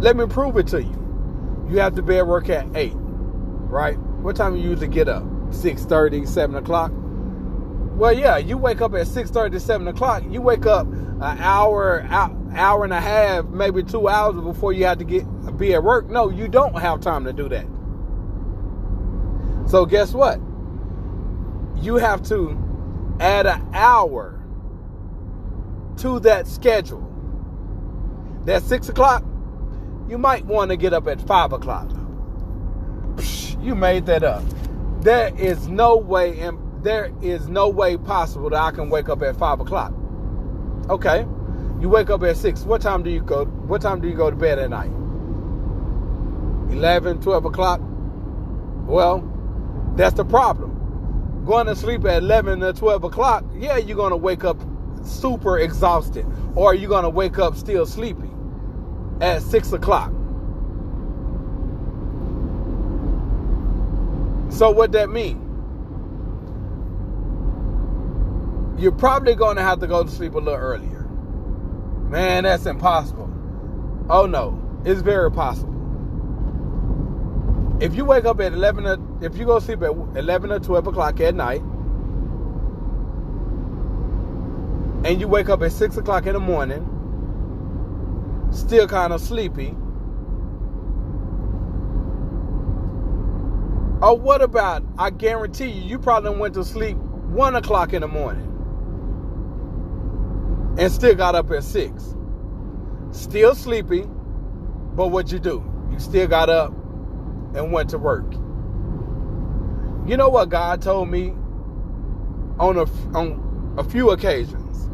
Let 0.00 0.16
me 0.16 0.26
prove 0.26 0.56
it 0.56 0.68
to 0.68 0.80
you. 0.80 1.66
You 1.68 1.80
have 1.80 1.96
to 1.96 2.02
be 2.02 2.18
at 2.18 2.28
work 2.28 2.48
at 2.48 2.64
8, 2.76 2.92
right? 2.94 3.98
What 3.98 4.36
time 4.36 4.54
you 4.54 4.70
usually 4.70 4.86
get 4.86 5.08
up? 5.08 5.24
6.30, 5.50 6.28
7 6.28 6.54
o'clock? 6.54 6.92
Well, 6.94 8.12
yeah, 8.12 8.36
you 8.36 8.56
wake 8.56 8.80
up 8.80 8.94
at 8.94 9.08
6.30, 9.08 9.60
7 9.60 9.88
o'clock. 9.88 10.22
You 10.30 10.40
wake 10.40 10.66
up 10.66 10.86
an 11.24 11.38
hour, 11.38 12.06
hour 12.54 12.84
and 12.84 12.92
a 12.92 13.00
half, 13.00 13.46
maybe 13.46 13.82
two 13.82 14.08
hours 14.08 14.40
before 14.42 14.72
you 14.72 14.84
have 14.84 14.98
to 14.98 15.04
get 15.04 15.24
be 15.56 15.74
at 15.74 15.82
work. 15.82 16.08
No, 16.08 16.30
you 16.30 16.48
don't 16.48 16.78
have 16.78 17.00
time 17.00 17.24
to 17.24 17.32
do 17.32 17.48
that. 17.48 17.66
So 19.70 19.86
guess 19.86 20.12
what? 20.12 20.38
You 21.76 21.96
have 21.96 22.22
to 22.28 22.58
add 23.20 23.46
an 23.46 23.66
hour 23.72 24.40
to 25.98 26.20
that 26.20 26.46
schedule. 26.46 27.10
That 28.44 28.62
six 28.62 28.88
o'clock, 28.88 29.24
you 30.08 30.18
might 30.18 30.44
want 30.44 30.70
to 30.70 30.76
get 30.76 30.92
up 30.92 31.06
at 31.06 31.20
five 31.20 31.52
o'clock. 31.52 31.90
You 33.60 33.74
made 33.74 34.04
that 34.06 34.22
up. 34.22 34.42
There 35.00 35.34
is 35.38 35.68
no 35.68 35.96
way, 35.96 36.38
and 36.40 36.58
there 36.82 37.10
is 37.22 37.48
no 37.48 37.68
way 37.68 37.96
possible 37.96 38.50
that 38.50 38.60
I 38.60 38.70
can 38.72 38.90
wake 38.90 39.08
up 39.08 39.22
at 39.22 39.36
five 39.36 39.60
o'clock. 39.60 39.94
Okay. 40.88 41.26
You 41.80 41.88
wake 41.88 42.10
up 42.10 42.22
at 42.22 42.36
6. 42.36 42.62
What 42.62 42.80
time 42.80 43.02
do 43.02 43.10
you 43.10 43.20
go? 43.20 43.44
What 43.44 43.82
time 43.82 44.00
do 44.00 44.08
you 44.08 44.14
go 44.14 44.30
to 44.30 44.36
bed 44.36 44.58
at 44.58 44.70
night? 44.70 44.90
11, 46.72 47.20
12 47.20 47.44
o'clock? 47.44 47.80
Well, 48.86 49.22
that's 49.96 50.14
the 50.14 50.24
problem. 50.24 51.42
Going 51.46 51.66
to 51.66 51.76
sleep 51.76 52.04
at 52.04 52.22
11 52.22 52.62
or 52.62 52.72
12 52.72 53.04
o'clock, 53.04 53.44
yeah, 53.54 53.76
you're 53.76 53.96
going 53.96 54.10
to 54.10 54.16
wake 54.16 54.44
up 54.44 54.58
super 55.04 55.58
exhausted. 55.58 56.26
Or 56.54 56.74
you're 56.74 56.88
going 56.88 57.04
to 57.04 57.10
wake 57.10 57.38
up 57.38 57.56
still 57.56 57.86
sleepy 57.86 58.30
at 59.20 59.42
6 59.42 59.72
o'clock. 59.72 60.10
So, 64.50 64.70
what 64.70 64.92
that 64.92 65.10
mean? 65.10 65.43
You're 68.84 68.92
probably 68.92 69.34
going 69.34 69.56
to 69.56 69.62
have 69.62 69.80
to 69.80 69.86
go 69.86 70.04
to 70.04 70.10
sleep 70.10 70.34
a 70.34 70.38
little 70.38 70.60
earlier. 70.60 71.08
Man, 72.10 72.44
that's 72.44 72.66
impossible. 72.66 73.32
Oh 74.10 74.26
no, 74.26 74.60
it's 74.84 75.00
very 75.00 75.32
possible. 75.32 75.72
If 77.80 77.94
you 77.94 78.04
wake 78.04 78.26
up 78.26 78.40
at 78.40 78.52
11, 78.52 78.86
or, 78.86 78.98
if 79.24 79.38
you 79.38 79.46
go 79.46 79.58
sleep 79.58 79.80
at 79.80 79.92
11 79.92 80.52
or 80.52 80.58
12 80.58 80.88
o'clock 80.88 81.18
at 81.20 81.34
night, 81.34 81.62
and 85.06 85.18
you 85.18 85.28
wake 85.28 85.48
up 85.48 85.62
at 85.62 85.72
6 85.72 85.96
o'clock 85.96 86.26
in 86.26 86.34
the 86.34 86.40
morning, 86.40 86.86
still 88.52 88.86
kind 88.86 89.14
of 89.14 89.22
sleepy, 89.22 89.68
or 94.02 94.18
what 94.18 94.42
about, 94.42 94.84
I 94.98 95.08
guarantee 95.08 95.70
you, 95.70 95.88
you 95.88 95.98
probably 95.98 96.36
went 96.36 96.52
to 96.52 96.64
sleep 96.66 96.98
1 96.98 97.56
o'clock 97.56 97.94
in 97.94 98.02
the 98.02 98.08
morning 98.08 98.50
and 100.78 100.92
still 100.92 101.14
got 101.14 101.34
up 101.34 101.50
at 101.50 101.62
six. 101.62 102.14
Still 103.12 103.54
sleepy, 103.54 104.02
but 104.02 105.08
what 105.08 105.30
you 105.30 105.38
do? 105.38 105.64
You 105.92 105.98
still 105.98 106.26
got 106.26 106.50
up 106.50 106.72
and 107.54 107.72
went 107.72 107.90
to 107.90 107.98
work. 107.98 108.32
You 110.06 110.16
know 110.16 110.28
what 110.28 110.48
God 110.48 110.82
told 110.82 111.08
me 111.08 111.30
on 112.58 112.76
a 112.76 112.84
on 113.16 113.74
a 113.78 113.84
few 113.84 114.10
occasions. 114.10 114.90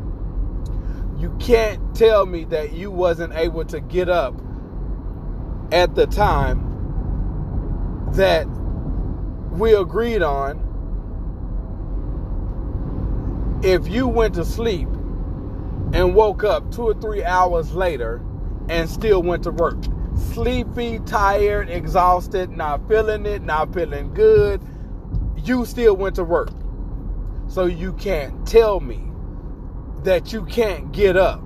You 1.20 1.34
can't 1.38 1.94
tell 1.94 2.26
me 2.26 2.44
that 2.44 2.72
you 2.72 2.90
wasn't 2.90 3.34
able 3.34 3.64
to 3.66 3.80
get 3.80 4.08
up 4.08 4.34
at 5.72 5.94
the 5.94 6.06
time 6.06 6.66
that 8.12 8.46
we 9.52 9.74
agreed 9.74 10.22
on 10.22 10.66
if 13.62 13.86
you 13.88 14.06
went 14.06 14.34
to 14.34 14.44
sleep 14.44 14.88
and 15.92 16.14
woke 16.14 16.44
up 16.44 16.70
two 16.72 16.82
or 16.82 16.94
three 16.94 17.24
hours 17.24 17.72
later 17.72 18.22
and 18.68 18.88
still 18.88 19.22
went 19.22 19.44
to 19.44 19.50
work. 19.50 19.78
Sleepy, 20.32 21.00
tired, 21.00 21.68
exhausted, 21.68 22.50
not 22.50 22.86
feeling 22.88 23.26
it, 23.26 23.42
not 23.42 23.72
feeling 23.74 24.12
good. 24.14 24.62
You 25.36 25.64
still 25.64 25.96
went 25.96 26.16
to 26.16 26.24
work. 26.24 26.50
So 27.48 27.64
you 27.64 27.92
can't 27.94 28.46
tell 28.46 28.80
me 28.80 29.02
that 30.04 30.32
you 30.32 30.44
can't 30.44 30.92
get 30.92 31.16
up 31.16 31.42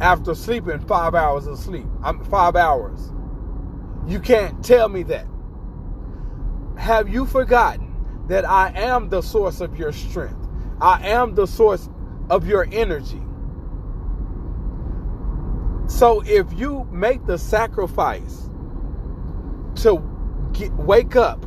after 0.00 0.34
sleeping 0.34 0.80
five 0.80 1.14
hours 1.14 1.46
of 1.46 1.58
sleep. 1.58 1.86
I'm 2.02 2.24
five 2.24 2.56
hours. 2.56 3.12
You 4.06 4.20
can't 4.20 4.64
tell 4.64 4.88
me 4.88 5.02
that. 5.04 5.26
Have 6.76 7.08
you 7.08 7.26
forgotten 7.26 7.94
that 8.28 8.44
I 8.44 8.72
am 8.74 9.08
the 9.08 9.22
source 9.22 9.60
of 9.60 9.78
your 9.78 9.92
strength? 9.92 10.48
I 10.80 11.08
am 11.08 11.34
the 11.34 11.46
source 11.46 11.88
of 12.30 12.46
your 12.46 12.66
energy. 12.72 13.22
So 15.86 16.22
if 16.26 16.52
you 16.52 16.88
make 16.90 17.26
the 17.26 17.38
sacrifice 17.38 18.48
to 19.76 20.02
get, 20.52 20.72
wake 20.74 21.16
up, 21.16 21.44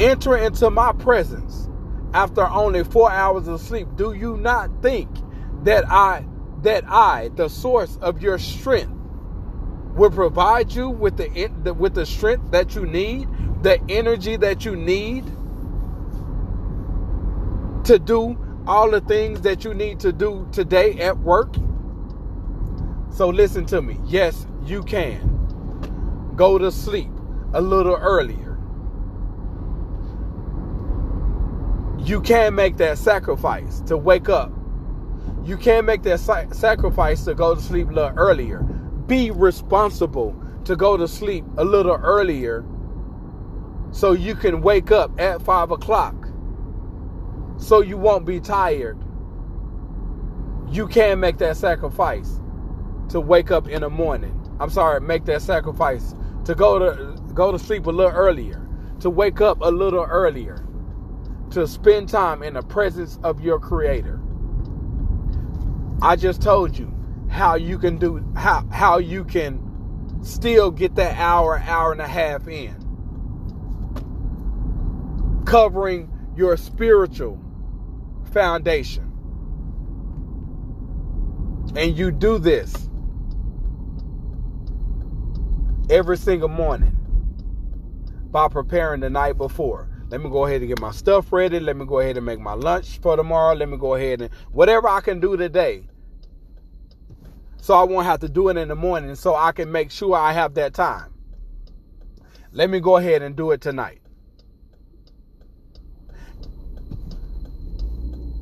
enter 0.00 0.36
into 0.36 0.70
my 0.70 0.92
presence 0.92 1.68
after 2.12 2.46
only 2.46 2.84
four 2.84 3.10
hours 3.10 3.48
of 3.48 3.60
sleep, 3.60 3.88
do 3.96 4.12
you 4.12 4.36
not 4.36 4.70
think 4.82 5.08
that 5.62 5.88
I, 5.90 6.26
that 6.62 6.84
I, 6.88 7.30
the 7.34 7.48
source 7.48 7.96
of 8.02 8.20
your 8.20 8.38
strength, 8.38 8.92
will 9.94 10.10
provide 10.10 10.72
you 10.72 10.90
with 10.90 11.16
the 11.16 11.72
with 11.72 11.94
the 11.94 12.04
strength 12.04 12.50
that 12.50 12.74
you 12.74 12.84
need, 12.86 13.28
the 13.62 13.80
energy 13.88 14.36
that 14.36 14.64
you 14.64 14.76
need 14.76 15.24
to 17.86 18.00
do 18.00 18.36
all 18.66 18.90
the 18.90 19.00
things 19.00 19.40
that 19.42 19.64
you 19.64 19.72
need 19.72 20.00
to 20.00 20.12
do 20.12 20.48
today 20.50 20.98
at 20.98 21.16
work. 21.18 21.54
So 23.10 23.28
listen 23.28 23.64
to 23.66 23.80
me. 23.80 23.98
Yes, 24.04 24.46
you 24.64 24.82
can 24.82 26.32
go 26.34 26.58
to 26.58 26.72
sleep 26.72 27.10
a 27.54 27.60
little 27.60 27.94
earlier. 27.94 28.58
You 31.98 32.20
can 32.20 32.56
make 32.56 32.76
that 32.78 32.98
sacrifice 32.98 33.80
to 33.82 33.96
wake 33.96 34.28
up. 34.28 34.52
You 35.44 35.56
can 35.56 35.84
make 35.84 36.02
that 36.02 36.18
sacrifice 36.52 37.24
to 37.24 37.34
go 37.34 37.54
to 37.54 37.60
sleep 37.60 37.88
a 37.90 37.92
little 37.92 38.18
earlier. 38.18 38.62
Be 39.06 39.30
responsible 39.30 40.34
to 40.64 40.74
go 40.74 40.96
to 40.96 41.06
sleep 41.06 41.44
a 41.56 41.64
little 41.64 41.94
earlier 41.94 42.64
so 43.92 44.10
you 44.10 44.34
can 44.34 44.60
wake 44.60 44.90
up 44.90 45.12
at 45.20 45.40
five 45.40 45.70
o'clock 45.70 46.25
so 47.58 47.80
you 47.80 47.96
won't 47.96 48.26
be 48.26 48.40
tired. 48.40 48.98
You 50.70 50.86
can 50.88 51.20
make 51.20 51.38
that 51.38 51.56
sacrifice 51.56 52.40
to 53.10 53.20
wake 53.20 53.50
up 53.50 53.68
in 53.68 53.82
the 53.82 53.90
morning. 53.90 54.32
I'm 54.60 54.70
sorry, 54.70 55.00
make 55.00 55.24
that 55.26 55.42
sacrifice 55.42 56.14
to 56.44 56.54
go 56.54 56.78
to 56.78 57.20
go 57.34 57.52
to 57.52 57.58
sleep 57.58 57.86
a 57.86 57.90
little 57.90 58.12
earlier, 58.12 58.66
to 59.00 59.10
wake 59.10 59.40
up 59.40 59.60
a 59.60 59.70
little 59.70 60.04
earlier, 60.04 60.66
to 61.50 61.66
spend 61.66 62.08
time 62.08 62.42
in 62.42 62.54
the 62.54 62.62
presence 62.62 63.18
of 63.22 63.40
your 63.40 63.58
creator. 63.60 64.20
I 66.02 66.16
just 66.16 66.42
told 66.42 66.76
you 66.76 66.92
how 67.28 67.54
you 67.54 67.78
can 67.78 67.98
do 67.98 68.24
how 68.36 68.66
how 68.70 68.98
you 68.98 69.24
can 69.24 69.62
still 70.22 70.70
get 70.70 70.94
that 70.96 71.16
hour, 71.16 71.58
hour 71.58 71.92
and 71.92 72.00
a 72.00 72.08
half 72.08 72.48
in. 72.48 72.74
Covering 75.46 76.10
your 76.36 76.56
spiritual 76.56 77.40
foundation. 78.26 79.12
And 81.76 81.96
you 81.96 82.10
do 82.10 82.38
this 82.38 82.88
every 85.90 86.16
single 86.16 86.48
morning 86.48 86.96
by 88.30 88.48
preparing 88.48 89.00
the 89.00 89.10
night 89.10 89.36
before. 89.36 89.88
Let 90.08 90.20
me 90.20 90.30
go 90.30 90.46
ahead 90.46 90.60
and 90.60 90.68
get 90.68 90.80
my 90.80 90.92
stuff 90.92 91.32
ready. 91.32 91.58
Let 91.58 91.76
me 91.76 91.84
go 91.84 91.98
ahead 92.00 92.16
and 92.16 92.24
make 92.24 92.38
my 92.38 92.52
lunch 92.54 92.98
for 93.00 93.16
tomorrow. 93.16 93.54
Let 93.54 93.68
me 93.68 93.76
go 93.76 93.94
ahead 93.94 94.22
and 94.22 94.32
whatever 94.52 94.88
I 94.88 95.00
can 95.00 95.20
do 95.20 95.36
today. 95.36 95.88
So 97.60 97.74
I 97.74 97.82
won't 97.82 98.06
have 98.06 98.20
to 98.20 98.28
do 98.28 98.48
it 98.48 98.56
in 98.56 98.68
the 98.68 98.76
morning 98.76 99.14
so 99.16 99.34
I 99.34 99.50
can 99.52 99.72
make 99.72 99.90
sure 99.90 100.14
I 100.14 100.32
have 100.32 100.54
that 100.54 100.74
time. 100.74 101.12
Let 102.52 102.70
me 102.70 102.78
go 102.80 102.96
ahead 102.96 103.22
and 103.22 103.34
do 103.34 103.50
it 103.50 103.60
tonight. 103.60 104.00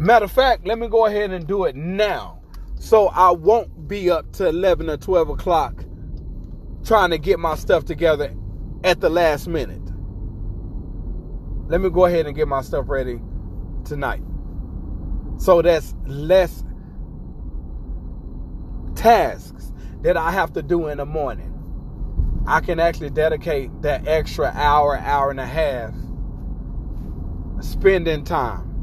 Matter 0.04 0.26
of 0.26 0.32
fact, 0.32 0.66
let 0.66 0.78
me 0.78 0.86
go 0.86 1.06
ahead 1.06 1.30
and 1.30 1.46
do 1.46 1.64
it 1.64 1.74
now. 1.74 2.38
So 2.78 3.08
I 3.08 3.30
won't 3.30 3.88
be 3.88 4.10
up 4.10 4.30
to 4.32 4.46
11 4.46 4.90
or 4.90 4.98
12 4.98 5.30
o'clock 5.30 5.82
trying 6.84 7.08
to 7.08 7.16
get 7.16 7.38
my 7.38 7.54
stuff 7.54 7.86
together 7.86 8.34
at 8.84 9.00
the 9.00 9.08
last 9.08 9.48
minute. 9.48 9.80
Let 11.68 11.80
me 11.80 11.88
go 11.88 12.04
ahead 12.04 12.26
and 12.26 12.36
get 12.36 12.46
my 12.46 12.60
stuff 12.60 12.84
ready 12.86 13.18
tonight. 13.86 14.22
So 15.38 15.62
that's 15.62 15.94
less 16.04 16.62
tasks 18.96 19.72
that 20.02 20.18
I 20.18 20.32
have 20.32 20.52
to 20.52 20.62
do 20.62 20.88
in 20.88 20.98
the 20.98 21.06
morning. 21.06 21.50
I 22.46 22.60
can 22.60 22.78
actually 22.78 23.08
dedicate 23.08 23.70
that 23.80 24.06
extra 24.06 24.52
hour, 24.54 24.98
hour 24.98 25.30
and 25.30 25.40
a 25.40 25.46
half 25.46 25.94
spending 27.62 28.24
time 28.24 28.73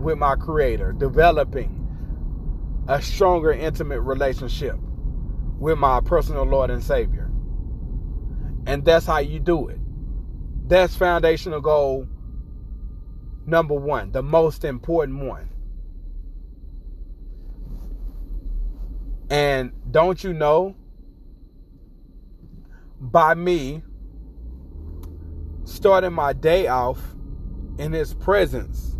with 0.00 0.18
my 0.18 0.36
creator, 0.36 0.92
developing 0.92 1.76
a 2.88 3.00
stronger, 3.00 3.52
intimate 3.52 4.00
relationship 4.00 4.76
with 5.58 5.78
my 5.78 6.00
personal 6.00 6.44
Lord 6.44 6.70
and 6.70 6.82
Savior. 6.82 7.30
And 8.66 8.84
that's 8.84 9.06
how 9.06 9.18
you 9.18 9.38
do 9.38 9.68
it. 9.68 9.78
That's 10.68 10.94
foundational 10.96 11.60
goal 11.60 12.06
number 13.46 13.74
one, 13.74 14.12
the 14.12 14.22
most 14.22 14.64
important 14.64 15.24
one. 15.24 15.48
And 19.30 19.72
don't 19.90 20.22
you 20.22 20.32
know, 20.32 20.74
by 23.00 23.34
me 23.34 23.82
starting 25.64 26.12
my 26.12 26.32
day 26.32 26.66
off 26.66 26.98
in 27.78 27.92
His 27.92 28.14
presence, 28.14 28.96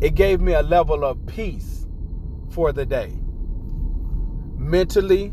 it 0.00 0.14
gave 0.14 0.40
me 0.40 0.52
a 0.52 0.62
level 0.62 1.04
of 1.04 1.24
peace 1.26 1.86
for 2.50 2.72
the 2.72 2.84
day, 2.84 3.12
mentally, 4.56 5.32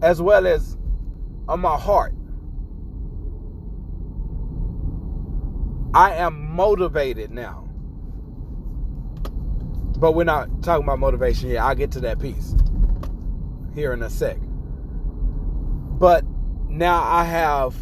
as 0.00 0.22
well 0.22 0.46
as 0.46 0.76
on 1.48 1.60
my 1.60 1.76
heart. 1.76 2.14
I 5.94 6.12
am 6.14 6.54
motivated 6.54 7.30
now. 7.30 7.68
But 9.98 10.12
we're 10.12 10.24
not 10.24 10.62
talking 10.62 10.84
about 10.84 10.98
motivation 10.98 11.50
yet 11.50 11.62
I'll 11.62 11.74
get 11.74 11.92
to 11.92 12.00
that 12.00 12.18
piece 12.18 12.56
here 13.74 13.92
in 13.92 14.02
a 14.02 14.10
sec. 14.10 14.38
But 15.98 16.24
now 16.68 17.02
I 17.02 17.24
have, 17.24 17.76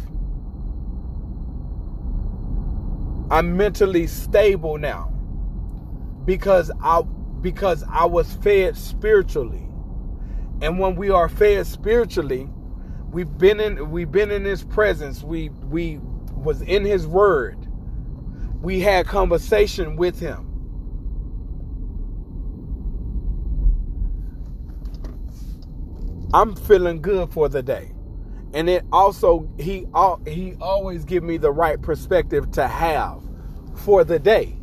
I'm 3.31 3.55
mentally 3.55 4.07
stable 4.07 4.77
now 4.77 5.11
because 6.25 6.71
I 6.81 7.01
because 7.41 7.83
I 7.89 8.05
was 8.05 8.33
fed 8.35 8.77
spiritually. 8.77 9.67
And 10.61 10.79
when 10.79 10.95
we 10.95 11.09
are 11.09 11.27
fed 11.27 11.65
spiritually, 11.65 12.47
we've 13.11 13.37
been 13.37 13.59
in 13.59 13.91
we've 13.91 14.11
been 14.11 14.31
in 14.31 14.45
his 14.45 14.63
presence. 14.63 15.23
We 15.23 15.49
we 15.49 15.99
was 16.35 16.61
in 16.61 16.85
his 16.85 17.07
word. 17.07 17.57
We 18.61 18.79
had 18.79 19.07
conversation 19.07 19.95
with 19.95 20.19
him. 20.19 20.47
I'm 26.33 26.55
feeling 26.55 27.01
good 27.01 27.31
for 27.33 27.49
the 27.49 27.63
day. 27.63 27.93
And 28.53 28.69
it 28.69 28.85
also 28.91 29.49
he 29.57 29.87
he 30.27 30.55
always 30.61 31.05
give 31.05 31.23
me 31.23 31.37
the 31.37 31.51
right 31.51 31.81
perspective 31.81 32.51
to 32.51 32.67
have 32.67 33.21
for 33.75 34.03
the 34.03 34.19
day 34.19 34.60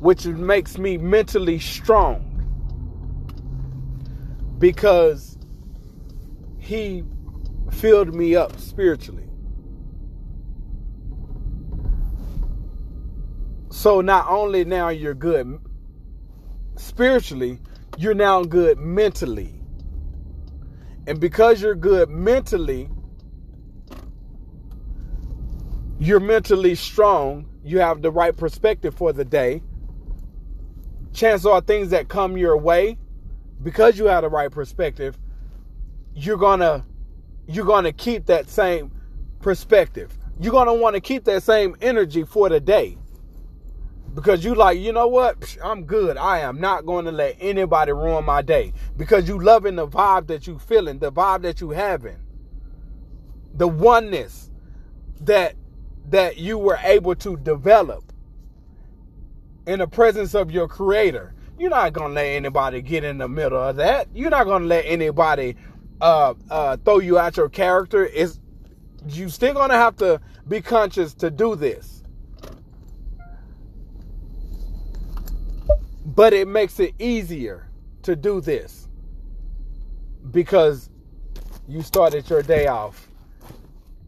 which 0.00 0.24
makes 0.24 0.78
me 0.78 0.96
mentally 0.96 1.58
strong 1.58 2.26
because 4.58 5.38
he 6.58 7.04
filled 7.70 8.14
me 8.14 8.34
up 8.34 8.58
spiritually. 8.58 9.26
So 13.70 14.00
not 14.00 14.26
only 14.28 14.64
now 14.64 14.88
you're 14.88 15.14
good 15.14 15.58
spiritually, 16.76 17.60
you're 17.98 18.14
now 18.14 18.42
good 18.42 18.78
mentally. 18.78 19.62
And 21.06 21.20
because 21.20 21.60
you're 21.60 21.74
good 21.74 22.08
mentally, 22.08 22.88
you're 25.98 26.20
mentally 26.20 26.74
strong, 26.74 27.46
you 27.62 27.78
have 27.80 28.00
the 28.00 28.10
right 28.10 28.34
perspective 28.34 28.94
for 28.94 29.12
the 29.12 29.24
day 29.24 29.62
chances 31.12 31.46
are 31.46 31.60
things 31.60 31.90
that 31.90 32.08
come 32.08 32.36
your 32.36 32.56
way, 32.56 32.98
because 33.62 33.98
you 33.98 34.06
have 34.06 34.22
the 34.22 34.28
right 34.28 34.50
perspective, 34.50 35.18
you're 36.14 36.36
gonna 36.36 36.84
you're 37.46 37.82
to 37.82 37.92
keep 37.92 38.26
that 38.26 38.48
same 38.48 38.92
perspective. 39.40 40.16
You're 40.38 40.64
to 40.64 40.72
want 40.72 40.94
to 40.94 41.00
keep 41.00 41.24
that 41.24 41.42
same 41.42 41.76
energy 41.80 42.24
for 42.24 42.48
the 42.48 42.60
day. 42.60 42.96
Because 44.14 44.44
you 44.44 44.54
like, 44.54 44.78
you 44.78 44.92
know 44.92 45.06
what? 45.06 45.56
I'm 45.62 45.84
good. 45.84 46.16
I 46.16 46.40
am 46.40 46.60
not 46.60 46.86
going 46.86 47.04
to 47.04 47.12
let 47.12 47.36
anybody 47.40 47.92
ruin 47.92 48.24
my 48.24 48.42
day. 48.42 48.72
Because 48.96 49.28
you 49.28 49.38
loving 49.38 49.76
the 49.76 49.86
vibe 49.86 50.26
that 50.28 50.46
you 50.46 50.58
feeling, 50.58 50.98
the 50.98 51.12
vibe 51.12 51.42
that 51.42 51.60
you 51.60 51.70
having. 51.70 52.16
The 53.54 53.68
oneness 53.68 54.50
that 55.20 55.56
that 56.08 56.38
you 56.38 56.58
were 56.58 56.78
able 56.82 57.14
to 57.16 57.36
develop 57.36 58.09
in 59.66 59.78
the 59.80 59.86
presence 59.86 60.34
of 60.34 60.50
your 60.50 60.68
creator. 60.68 61.34
You're 61.58 61.70
not 61.70 61.92
gonna 61.92 62.14
let 62.14 62.26
anybody 62.26 62.82
get 62.82 63.04
in 63.04 63.18
the 63.18 63.28
middle 63.28 63.62
of 63.62 63.76
that. 63.76 64.08
You're 64.14 64.30
not 64.30 64.46
gonna 64.46 64.66
let 64.66 64.84
anybody 64.86 65.56
uh, 66.00 66.34
uh, 66.50 66.76
throw 66.78 67.00
you 67.00 67.18
out 67.18 67.36
your 67.36 67.48
character. 67.48 68.04
Is 68.04 68.40
you 69.08 69.28
still 69.28 69.54
gonna 69.54 69.74
have 69.74 69.96
to 69.96 70.20
be 70.48 70.60
conscious 70.60 71.14
to 71.14 71.30
do 71.30 71.54
this, 71.56 72.02
but 76.06 76.32
it 76.32 76.48
makes 76.48 76.80
it 76.80 76.94
easier 76.98 77.68
to 78.02 78.16
do 78.16 78.40
this 78.40 78.88
because 80.30 80.90
you 81.68 81.82
started 81.82 82.28
your 82.28 82.42
day 82.42 82.66
off 82.66 83.08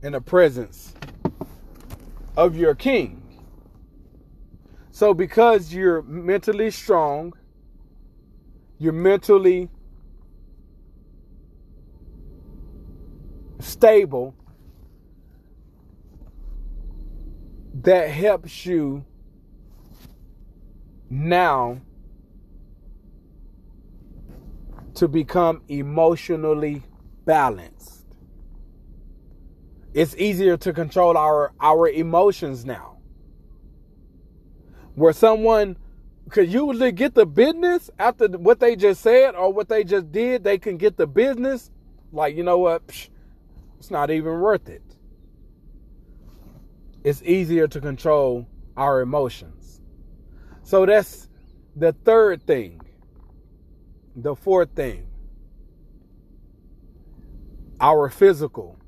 in 0.03 0.13
the 0.13 0.21
presence 0.21 0.95
of 2.37 2.57
your 2.57 2.75
king. 2.75 3.22
So, 5.03 5.13
because 5.13 5.75
you're 5.75 6.01
mentally 6.03 6.71
strong, 6.71 7.33
you're 8.79 8.93
mentally 8.93 9.69
stable, 13.59 14.37
that 17.83 18.11
helps 18.11 18.65
you 18.65 19.05
now 21.11 21.81
to 24.95 25.09
become 25.09 25.63
emotionally 25.67 26.85
balanced. 27.25 28.07
It's 29.95 30.15
easier 30.15 30.57
to 30.59 30.73
control 30.73 31.17
our 31.17 31.53
our 31.61 31.89
emotions 31.89 32.65
now. 32.65 32.92
Where 34.95 35.13
someone 35.13 35.77
could 36.29 36.53
usually 36.53 36.93
get 36.93 37.15
the 37.15 37.27
business 37.27 37.91
after 37.99 38.29
what 38.29 38.61
they 38.61 38.77
just 38.77 39.03
said 39.03 39.35
or 39.35 39.53
what 39.53 39.69
they 39.69 39.85
just 39.85 40.13
did, 40.13 40.45
they 40.45 40.59
can 40.59 40.77
get 40.77 40.97
the 40.97 41.07
business. 41.07 41.71
Like, 42.13 42.37
you 42.37 42.43
know 42.43 42.59
what? 42.59 42.87
Psh, 42.87 43.09
it's 43.79 43.91
not 43.91 44.11
even 44.11 44.41
worth 44.41 44.69
it. 44.69 44.83
It's 47.05 47.23
easier 47.23 47.67
to 47.69 47.81
control 47.81 48.47
our 48.77 49.01
emotions. 49.01 49.81
So 50.63 50.87
that's 50.87 51.29
the 51.75 51.93
third 51.93 52.47
thing. 52.47 52.81
The 54.15 54.37
fourth 54.37 54.71
thing 54.75 55.07
our 57.81 58.09
physical, 58.09 58.79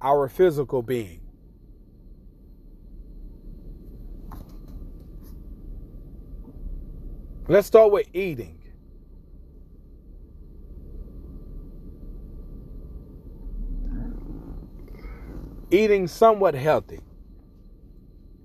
our 0.00 0.28
physical 0.28 0.82
being. 0.82 1.21
Let's 7.52 7.66
start 7.66 7.92
with 7.92 8.06
eating. 8.14 8.58
Eating 15.70 16.08
somewhat 16.08 16.54
healthy. 16.54 17.00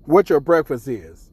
What 0.03 0.29
your 0.29 0.41
breakfast 0.41 0.89
is. 0.89 1.31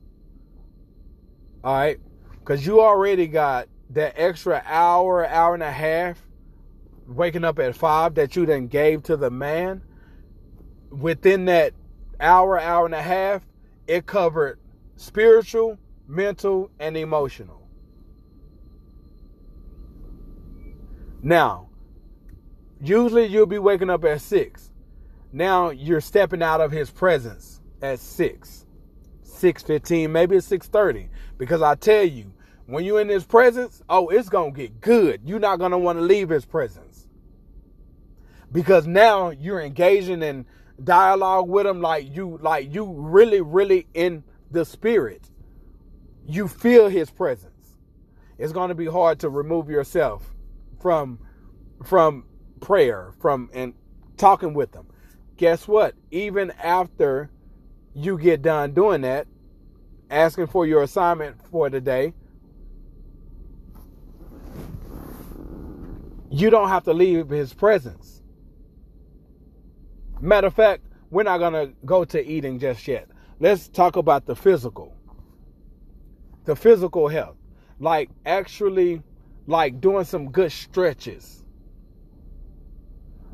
All 1.65 1.75
right? 1.75 1.99
Because 2.39 2.65
you 2.65 2.81
already 2.81 3.27
got 3.27 3.67
that 3.91 4.15
extra 4.15 4.63
hour, 4.65 5.27
hour 5.27 5.55
and 5.55 5.63
a 5.65 5.73
half 5.73 6.25
waking 7.09 7.43
up 7.43 7.59
at 7.59 7.75
five 7.75 8.15
that 8.15 8.37
you 8.37 8.47
then 8.47 8.69
gave 8.69 9.03
to 9.03 9.17
the 9.17 9.33
man. 9.33 9.83
Within 10.91 11.47
that 11.47 11.73
hour, 12.21 12.57
hour 12.57 12.85
and 12.87 12.95
a 12.95 13.03
half, 13.03 13.43
it 13.89 14.07
covered 14.07 14.61
spiritual, 14.95 15.77
mental, 16.07 16.71
and 16.79 16.97
emotional. 16.97 17.63
Now, 21.25 21.71
usually 22.83 23.25
you'll 23.25 23.47
be 23.47 23.59
waking 23.59 23.89
up 23.89 24.05
at 24.05 24.21
six. 24.21 24.71
Now 25.33 25.71
you're 25.71 26.03
stepping 26.03 26.43
out 26.43 26.61
of 26.61 26.71
his 26.71 26.91
presence 26.91 27.63
at 27.81 27.99
six, 27.99 28.67
six 29.23 29.63
fifteen, 29.63 30.13
maybe 30.13 30.37
it's 30.37 30.47
six 30.47 30.69
thirty. 30.69 31.09
Because 31.39 31.63
I 31.63 31.77
tell 31.77 32.05
you, 32.05 32.35
when 32.67 32.85
you're 32.85 33.01
in 33.01 33.09
his 33.09 33.25
presence, 33.25 33.83
oh, 33.89 34.11
it's 34.11 34.29
gonna 34.29 34.51
get 34.51 34.83
good. 34.83 35.23
You're 35.25 35.39
not 35.41 35.59
gonna 35.59 35.79
want 35.79 35.99
to 35.99 36.03
leave 36.03 36.29
his 36.29 36.45
presence 36.45 37.09
because 38.53 38.87
now 38.87 39.31
you're 39.31 39.63
engaging 39.63 40.23
in 40.23 40.45
dialogue 40.83 41.49
with 41.49 41.67
him 41.67 41.81
like 41.81 42.15
you 42.15 42.39
like 42.43 42.73
you 42.75 42.85
really 42.85 43.41
really 43.41 43.87
in 43.95 44.25
the 44.51 44.65
spirit 44.65 45.31
you 46.27 46.49
feel 46.49 46.89
his 46.89 47.11
presence. 47.11 47.77
It's 48.39 48.53
going 48.53 48.69
to 48.69 48.75
be 48.75 48.87
hard 48.87 49.21
to 49.21 49.29
remove 49.29 49.71
yourself 49.71 50.34
from 50.85 51.19
from 51.83 52.27
prayer, 52.61 53.15
from 53.19 53.49
and 53.55 53.73
talking 54.19 54.53
with 54.53 54.73
them. 54.73 54.87
Guess 55.39 55.67
what? 55.67 55.95
Even 56.11 56.51
after 56.63 57.31
you 57.95 58.19
get 58.19 58.43
done 58.43 58.75
doing 58.75 59.01
that, 59.01 59.27
asking 60.11 60.49
for 60.49 60.67
your 60.67 60.83
assignment 60.83 61.39
for 61.51 61.71
the 61.71 61.81
day, 61.81 62.13
you 66.31 66.51
don't 66.51 66.69
have 66.69 66.85
to 66.85 66.93
leave 66.93 67.31
his 67.31 67.55
presence. 67.55 68.21
Matter 70.21 70.49
of 70.49 70.55
fact, 70.55 70.83
we're 71.09 71.23
not 71.23 71.39
going 71.39 71.55
to 71.55 71.73
go 71.87 72.05
to 72.05 72.23
eating 72.23 72.59
just 72.59 72.87
yet. 72.87 73.09
Let's 73.41 73.69
talk 73.69 73.97
about 73.97 74.27
the 74.27 74.37
physical 74.37 74.95
the 76.45 76.55
physical 76.55 77.09
health, 77.09 77.37
like 77.81 78.11
actually 78.27 79.03
like 79.47 79.81
doing 79.81 80.05
some 80.05 80.31
good 80.31 80.53
stretches, 80.53 81.43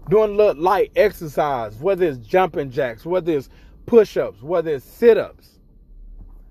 doing 0.09 0.31
a 0.31 0.35
little 0.35 0.63
light 0.63 0.93
exercise, 0.97 1.77
whether 1.77 2.07
it's 2.07 2.19
jumping 2.19 2.71
jacks, 2.71 3.05
whether 3.05 3.33
it's 3.33 3.49
push-ups, 3.87 4.43
whether 4.43 4.75
it's 4.75 4.85
sit-ups, 4.85 5.61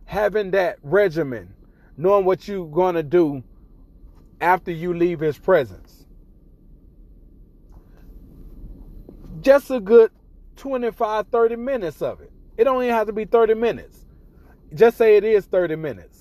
having 0.06 0.52
that 0.52 0.78
regimen, 0.84 1.54
knowing 1.98 2.26
what 2.26 2.48
you're 2.48 2.68
going 2.68 2.96
to 2.96 3.04
do 3.04 3.44
after 4.42 4.72
you 4.72 4.94
leave 4.94 5.20
his 5.20 5.38
presence. 5.38 6.06
Just 9.42 9.72
a 9.72 9.80
good 9.80 10.12
25, 10.58 11.28
30 11.28 11.56
minutes 11.56 12.02
of 12.02 12.22
it. 12.22 12.32
It 12.58 12.66
don't 12.66 12.84
even 12.84 12.94
have 12.94 13.08
to 13.08 13.14
be 13.14 13.26
30 13.26 13.54
minutes. 13.54 14.06
Just 14.74 14.98
say 14.98 15.16
it 15.16 15.24
is 15.24 15.46
30 15.46 15.78
minutes. 15.78 16.19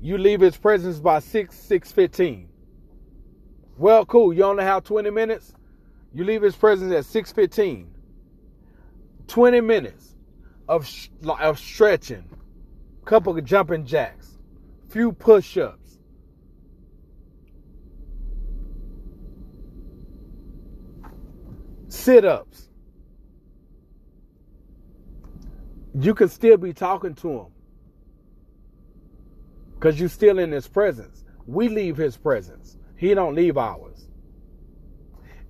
You 0.00 0.18
leave 0.18 0.40
his 0.40 0.56
presence 0.56 0.98
by 1.00 1.20
6, 1.20 1.54
6.15. 1.54 2.46
Well, 3.78 4.04
cool. 4.06 4.32
You 4.32 4.44
only 4.44 4.64
have 4.64 4.84
20 4.84 5.10
minutes. 5.10 5.54
You 6.12 6.24
leave 6.24 6.42
his 6.42 6.56
presence 6.56 6.92
at 6.92 7.04
6.15. 7.04 7.86
20 9.26 9.60
minutes 9.60 10.14
of, 10.68 10.88
of 11.26 11.58
stretching. 11.58 12.28
Couple 13.04 13.36
of 13.36 13.44
jumping 13.44 13.86
jacks. 13.86 14.38
Few 14.88 15.12
push-ups. 15.12 15.98
Sit-ups. 21.88 22.68
You 25.98 26.14
can 26.14 26.28
still 26.28 26.56
be 26.58 26.72
talking 26.72 27.14
to 27.16 27.30
him 27.30 27.46
because 29.86 30.00
you're 30.00 30.08
still 30.08 30.40
in 30.40 30.50
his 30.50 30.66
presence. 30.66 31.22
We 31.46 31.68
leave 31.68 31.96
his 31.96 32.16
presence. 32.16 32.76
He 32.96 33.14
don't 33.14 33.36
leave 33.36 33.56
ours. 33.56 34.08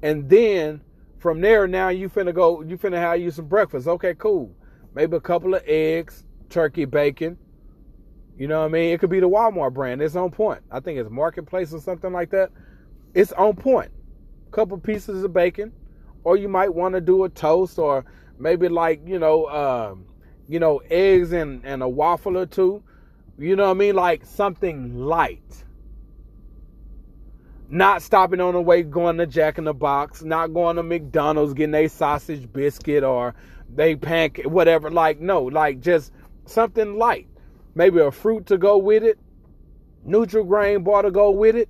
And 0.02 0.28
then 0.28 0.82
from 1.16 1.40
there, 1.40 1.66
now 1.66 1.88
you 1.88 2.10
finna 2.10 2.34
go, 2.34 2.60
you 2.60 2.76
finna 2.76 2.98
have 2.98 3.18
you 3.18 3.30
some 3.30 3.46
breakfast. 3.46 3.88
Okay, 3.88 4.12
cool. 4.12 4.54
Maybe 4.94 5.16
a 5.16 5.20
couple 5.20 5.54
of 5.54 5.62
eggs, 5.66 6.24
turkey, 6.50 6.84
bacon. 6.84 7.38
You 8.36 8.46
know 8.46 8.60
what 8.60 8.66
I 8.66 8.68
mean? 8.68 8.92
It 8.92 9.00
could 9.00 9.08
be 9.08 9.20
the 9.20 9.28
Walmart 9.28 9.72
brand. 9.72 10.02
It's 10.02 10.16
on 10.16 10.30
point. 10.30 10.60
I 10.70 10.80
think 10.80 10.98
it's 10.98 11.08
Marketplace 11.08 11.72
or 11.72 11.80
something 11.80 12.12
like 12.12 12.28
that. 12.32 12.50
It's 13.14 13.32
on 13.32 13.56
point. 13.56 13.90
Couple 14.50 14.76
pieces 14.76 15.24
of 15.24 15.32
bacon, 15.32 15.72
or 16.24 16.36
you 16.36 16.50
might 16.50 16.74
want 16.74 16.94
to 16.94 17.00
do 17.00 17.24
a 17.24 17.28
toast, 17.30 17.78
or 17.78 18.04
maybe 18.38 18.68
like 18.68 19.00
you 19.06 19.18
know, 19.18 19.46
um, 19.46 20.04
you 20.46 20.60
know, 20.60 20.82
eggs 20.90 21.32
and 21.32 21.64
and 21.64 21.82
a 21.82 21.88
waffle 21.88 22.36
or 22.36 22.44
two 22.44 22.82
you 23.38 23.56
know 23.56 23.64
what 23.64 23.70
I 23.70 23.74
mean? 23.74 23.94
Like 23.94 24.24
something 24.24 24.96
light. 24.98 25.64
not 27.68 28.02
stopping 28.02 28.40
on 28.40 28.54
the 28.54 28.60
way 28.60 28.82
going 28.82 29.18
to 29.18 29.26
Jack 29.26 29.58
in 29.58 29.64
the 29.64 29.74
Box, 29.74 30.22
not 30.22 30.54
going 30.54 30.76
to 30.76 30.82
McDonald's 30.82 31.54
getting 31.54 31.74
a 31.74 31.88
sausage 31.88 32.50
biscuit 32.52 33.02
or 33.02 33.34
they 33.74 33.96
pancake 33.96 34.46
whatever. 34.46 34.90
Like 34.90 35.20
no, 35.20 35.42
like 35.42 35.80
just 35.80 36.12
something 36.44 36.96
light. 36.96 37.26
Maybe 37.74 38.00
a 38.00 38.10
fruit 38.10 38.46
to 38.46 38.56
go 38.56 38.78
with 38.78 39.02
it, 39.02 39.18
Nutri-Grain 40.06 40.82
bar 40.82 41.02
to 41.02 41.10
go 41.10 41.30
with 41.30 41.56
it. 41.56 41.68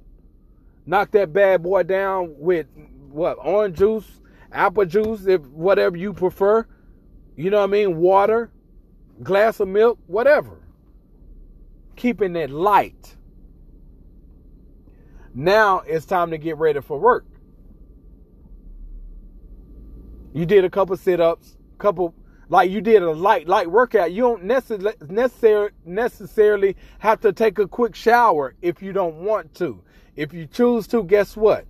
Knock 0.84 1.10
that 1.12 1.32
bad 1.32 1.62
boy 1.62 1.82
down 1.82 2.34
with 2.38 2.66
what 3.10 3.38
orange 3.40 3.78
juice, 3.78 4.20
apple 4.52 4.84
juice, 4.84 5.26
if 5.26 5.40
whatever 5.48 5.96
you 5.96 6.12
prefer. 6.12 6.66
You 7.34 7.50
know 7.50 7.58
what 7.58 7.70
I 7.70 7.72
mean? 7.72 7.96
Water, 7.96 8.50
glass 9.22 9.58
of 9.58 9.68
milk, 9.68 9.98
whatever. 10.06 10.60
Keeping 11.96 12.36
it 12.36 12.50
light. 12.50 13.16
Now 15.34 15.80
it's 15.80 16.06
time 16.06 16.30
to 16.30 16.38
get 16.38 16.56
ready 16.56 16.80
for 16.80 16.98
work. 16.98 17.26
You 20.32 20.46
did 20.46 20.64
a 20.64 20.70
couple 20.70 20.96
sit-ups, 20.96 21.56
couple 21.78 22.14
like 22.48 22.70
you 22.70 22.80
did 22.80 23.02
a 23.02 23.10
light 23.10 23.48
light 23.48 23.70
workout. 23.70 24.12
You 24.12 24.22
don't 24.22 24.44
necessarily 24.44 24.92
necessarily 25.84 26.76
have 26.98 27.20
to 27.20 27.32
take 27.32 27.58
a 27.58 27.66
quick 27.66 27.94
shower 27.94 28.54
if 28.62 28.82
you 28.82 28.92
don't 28.92 29.16
want 29.16 29.54
to. 29.56 29.82
If 30.14 30.32
you 30.32 30.46
choose 30.46 30.86
to, 30.88 31.02
guess 31.02 31.36
what? 31.36 31.66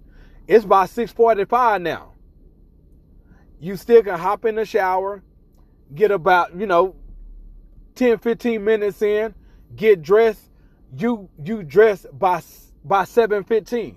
It's 0.46 0.64
by 0.64 0.86
6:45 0.86 1.82
now. 1.82 2.12
You 3.58 3.76
still 3.76 4.02
can 4.02 4.18
hop 4.18 4.44
in 4.44 4.56
the 4.56 4.64
shower, 4.64 5.22
get 5.94 6.10
about, 6.10 6.54
you 6.58 6.66
know, 6.66 6.94
10 7.94 8.18
15 8.18 8.62
minutes 8.62 9.00
in, 9.00 9.34
get 9.74 10.02
dressed. 10.02 10.50
You 10.96 11.28
you 11.42 11.62
dress 11.62 12.06
by 12.12 12.42
by 12.84 13.04
7:15. 13.04 13.96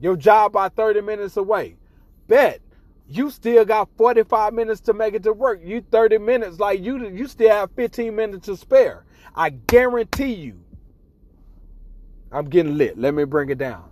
Your 0.00 0.16
job 0.16 0.52
by 0.52 0.68
30 0.68 1.00
minutes 1.00 1.36
away. 1.36 1.76
Bet 2.28 2.60
you 3.08 3.30
still 3.30 3.64
got 3.64 3.88
45 3.96 4.54
minutes 4.54 4.80
to 4.82 4.94
make 4.94 5.14
it 5.14 5.22
to 5.24 5.32
work. 5.32 5.60
You 5.62 5.82
30 5.82 6.18
minutes 6.18 6.58
like 6.58 6.82
you 6.82 7.08
you 7.08 7.26
still 7.26 7.50
have 7.50 7.70
15 7.72 8.14
minutes 8.14 8.46
to 8.46 8.56
spare. 8.56 9.04
I 9.34 9.50
guarantee 9.50 10.34
you. 10.34 10.60
I'm 12.32 12.46
getting 12.46 12.76
lit. 12.76 12.98
Let 12.98 13.14
me 13.14 13.24
bring 13.24 13.50
it 13.50 13.58
down. 13.58 13.90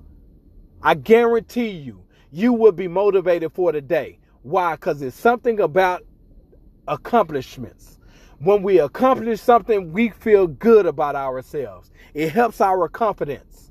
I 0.83 0.95
guarantee 0.95 1.71
you 1.71 2.05
you 2.31 2.53
will 2.53 2.73
be 2.73 2.89
motivated 2.89 3.53
for 3.53 3.73
the 3.73 3.81
day. 3.81 4.19
Why? 4.43 4.77
Cuz 4.77 5.03
it's 5.03 5.17
something 5.17 5.61
about 5.61 6.05
accomplishments. 6.89 7.99
When 8.43 8.65
we 8.65 8.81
accomplish 8.81 9.41
something, 9.41 9.93
we 9.93 10.09
feel 10.09 10.49
good 10.49 10.85
about 10.85 11.15
ourselves. 11.15 11.93
It 12.13 12.31
helps 12.31 12.61
our 12.61 12.89
confidence. 12.89 13.71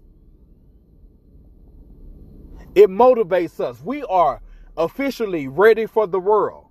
It 2.73 2.89
motivates 2.89 3.59
us. 3.59 3.81
We 3.83 4.03
are 4.03 4.41
officially 4.77 5.49
ready 5.49 5.87
for 5.87 6.07
the 6.07 6.21
world. 6.21 6.67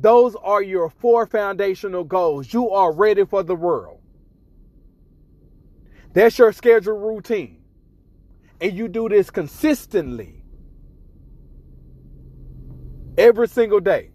Those 0.00 0.36
are 0.36 0.62
your 0.62 0.88
four 0.88 1.26
foundational 1.26 2.04
goals. 2.04 2.52
You 2.52 2.70
are 2.70 2.92
ready 2.92 3.24
for 3.24 3.42
the 3.42 3.56
world. 3.56 4.00
That's 6.12 6.38
your 6.38 6.52
schedule 6.52 6.96
routine. 6.96 7.60
And 8.60 8.72
you 8.72 8.86
do 8.86 9.08
this 9.08 9.30
consistently 9.30 10.44
every 13.18 13.48
single 13.48 13.80
day. 13.80 14.12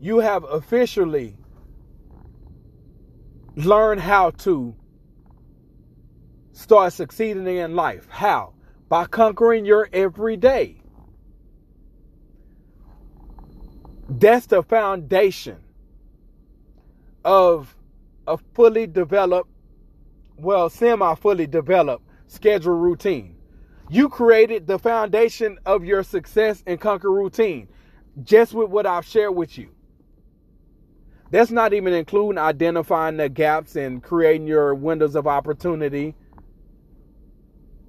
You 0.00 0.20
have 0.20 0.44
officially 0.44 1.36
learned 3.56 4.00
how 4.00 4.30
to 4.30 4.74
start 6.52 6.92
succeeding 6.92 7.46
in 7.46 7.74
life. 7.74 8.06
How? 8.10 8.54
By 8.88 9.06
conquering 9.06 9.64
your 9.64 9.88
everyday. 9.92 10.80
That's 14.08 14.46
the 14.46 14.62
foundation 14.62 15.58
of 17.24 17.74
a 18.26 18.38
fully 18.54 18.86
developed, 18.86 19.50
well, 20.36 20.70
semi 20.70 21.14
fully 21.16 21.46
developed 21.46 22.04
schedule 22.28 22.74
routine. 22.74 23.36
You 23.88 24.08
created 24.08 24.66
the 24.66 24.78
foundation 24.78 25.58
of 25.66 25.84
your 25.84 26.02
success 26.02 26.62
and 26.66 26.80
conquer 26.80 27.10
routine 27.10 27.68
just 28.22 28.54
with 28.54 28.70
what 28.70 28.86
I've 28.86 29.04
shared 29.04 29.34
with 29.34 29.58
you. 29.58 29.75
That's 31.30 31.50
not 31.50 31.72
even 31.72 31.92
including 31.92 32.38
identifying 32.38 33.16
the 33.16 33.28
gaps 33.28 33.76
and 33.76 34.02
creating 34.02 34.46
your 34.46 34.74
windows 34.74 35.16
of 35.16 35.26
opportunity. 35.26 36.14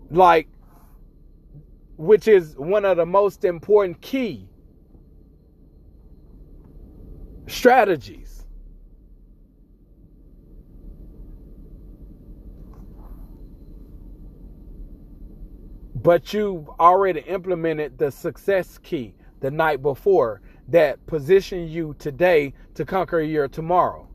Like, 0.09 0.47
which 1.97 2.27
is 2.27 2.55
one 2.57 2.85
of 2.85 2.97
the 2.97 3.05
most 3.05 3.45
important 3.45 4.01
key 4.01 4.47
strategies. 7.47 8.45
But 15.95 16.33
you've 16.33 16.69
already 16.79 17.19
implemented 17.21 17.97
the 17.97 18.11
success 18.11 18.77
key 18.77 19.13
the 19.41 19.51
night 19.51 19.81
before 19.81 20.41
that 20.69 21.05
position 21.07 21.67
you 21.67 21.95
today 21.99 22.53
to 22.75 22.85
conquer 22.85 23.21
your 23.21 23.47
tomorrow. 23.47 24.07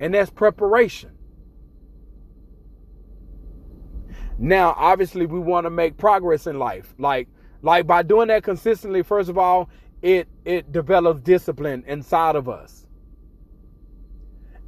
And 0.00 0.14
that's 0.14 0.30
preparation. 0.30 1.10
Now, 4.38 4.74
obviously, 4.76 5.26
we 5.26 5.38
want 5.38 5.66
to 5.66 5.70
make 5.70 5.98
progress 5.98 6.46
in 6.46 6.58
life. 6.58 6.94
Like, 6.98 7.28
like 7.62 7.86
by 7.86 8.02
doing 8.02 8.28
that 8.28 8.42
consistently, 8.42 9.02
first 9.02 9.28
of 9.28 9.36
all, 9.36 9.68
it 10.02 10.28
it 10.46 10.72
develops 10.72 11.20
discipline 11.20 11.84
inside 11.86 12.36
of 12.36 12.48
us. 12.48 12.86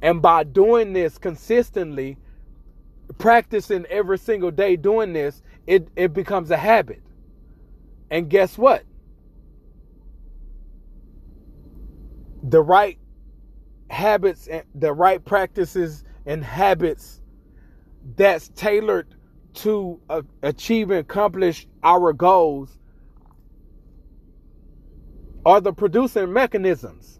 And 0.03 0.21
by 0.21 0.43
doing 0.43 0.93
this 0.93 1.17
consistently, 1.17 2.17
practicing 3.17 3.85
every 3.85 4.17
single 4.17 4.51
day 4.51 4.75
doing 4.75 5.13
this, 5.13 5.41
it, 5.65 5.87
it 5.95 6.13
becomes 6.13 6.51
a 6.51 6.57
habit. 6.57 7.01
And 8.11 8.29
guess 8.29 8.57
what? 8.57 8.83
The 12.43 12.61
right 12.61 12.99
habits 13.89 14.47
and 14.47 14.63
the 14.75 14.93
right 14.93 15.23
practices 15.23 16.03
and 16.25 16.43
habits 16.43 17.21
that's 18.15 18.49
tailored 18.49 19.15
to 19.53 19.99
uh, 20.09 20.21
achieve 20.41 20.91
and 20.91 20.99
accomplish 20.99 21.67
our 21.83 22.13
goals 22.13 22.77
are 25.45 25.61
the 25.61 25.73
producing 25.73 26.33
mechanisms. 26.33 27.19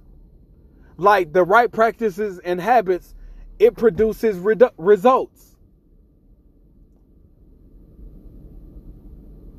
Like 0.98 1.34
the 1.34 1.44
right 1.44 1.72
practices 1.72 2.40
and 2.40 2.62
habits, 2.62 3.16
it 3.60 3.76
produces 3.76 4.38
redu- 4.38 4.72
results. 4.78 5.56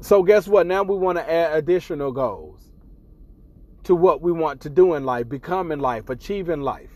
So, 0.00 0.22
guess 0.22 0.46
what? 0.46 0.66
Now 0.66 0.82
we 0.82 0.96
want 0.96 1.18
to 1.18 1.30
add 1.30 1.56
additional 1.56 2.12
goals 2.12 2.63
to 3.84 3.94
what 3.94 4.20
we 4.20 4.32
want 4.32 4.60
to 4.62 4.70
do 4.70 4.94
in 4.94 5.04
life, 5.04 5.28
become 5.28 5.72
in 5.72 5.80
life, 5.80 6.08
achieve 6.10 6.48
in 6.48 6.62
life. 6.62 6.90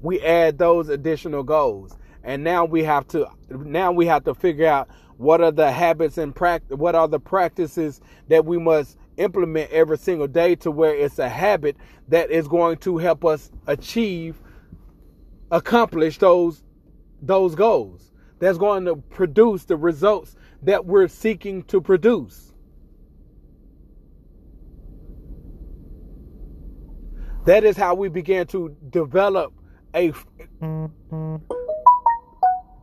We 0.00 0.20
add 0.20 0.58
those 0.58 0.88
additional 0.88 1.42
goals. 1.42 1.96
And 2.24 2.44
now 2.44 2.64
we 2.64 2.84
have 2.84 3.06
to 3.08 3.28
now 3.50 3.92
we 3.92 4.06
have 4.06 4.24
to 4.24 4.34
figure 4.34 4.66
out 4.66 4.88
what 5.16 5.40
are 5.40 5.50
the 5.50 5.70
habits 5.70 6.18
and 6.18 6.34
practice 6.34 6.76
what 6.76 6.94
are 6.94 7.08
the 7.08 7.20
practices 7.20 8.00
that 8.28 8.44
we 8.44 8.58
must 8.58 8.96
implement 9.16 9.70
every 9.70 9.98
single 9.98 10.28
day 10.28 10.54
to 10.56 10.70
where 10.70 10.94
it's 10.94 11.18
a 11.18 11.28
habit 11.28 11.76
that 12.08 12.30
is 12.30 12.46
going 12.46 12.76
to 12.78 12.98
help 12.98 13.24
us 13.24 13.50
achieve 13.66 14.40
accomplish 15.50 16.18
those 16.18 16.62
those 17.22 17.54
goals 17.54 18.12
that's 18.38 18.58
going 18.58 18.84
to 18.84 18.96
produce 18.96 19.64
the 19.64 19.76
results 19.76 20.36
that 20.62 20.86
we're 20.86 21.08
seeking 21.08 21.62
to 21.64 21.80
produce 21.80 22.47
that 27.44 27.64
is 27.64 27.76
how 27.76 27.94
we 27.94 28.08
began 28.08 28.46
to 28.48 28.76
develop 28.90 29.52
a 29.94 30.12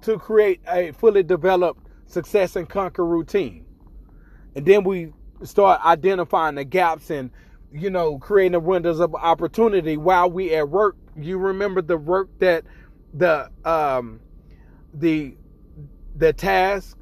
to 0.02 0.20
create 0.20 0.62
a 0.68 0.92
fully 0.92 1.24
developed 1.24 1.88
success 2.06 2.56
and 2.56 2.70
conquer 2.70 3.06
routine. 3.06 3.66
And 4.56 4.66
then 4.66 4.84
we 4.84 5.14
start 5.44 5.84
identifying 5.84 6.56
the 6.56 6.64
gaps 6.64 7.10
and 7.10 7.32
you 7.72 7.90
know 7.90 8.18
creating 8.20 8.54
the 8.54 8.60
windows 8.60 9.00
of 9.00 9.14
opportunity 9.16 9.98
while 9.98 10.30
we 10.30 10.54
at 10.54 10.70
work. 10.70 10.96
You 11.18 11.38
remember 11.38 11.82
the 11.82 11.98
work 11.98 12.30
that 12.40 12.64
the 13.14 13.50
um 13.64 14.20
the 14.94 15.36
the 16.16 16.34
task 16.34 16.98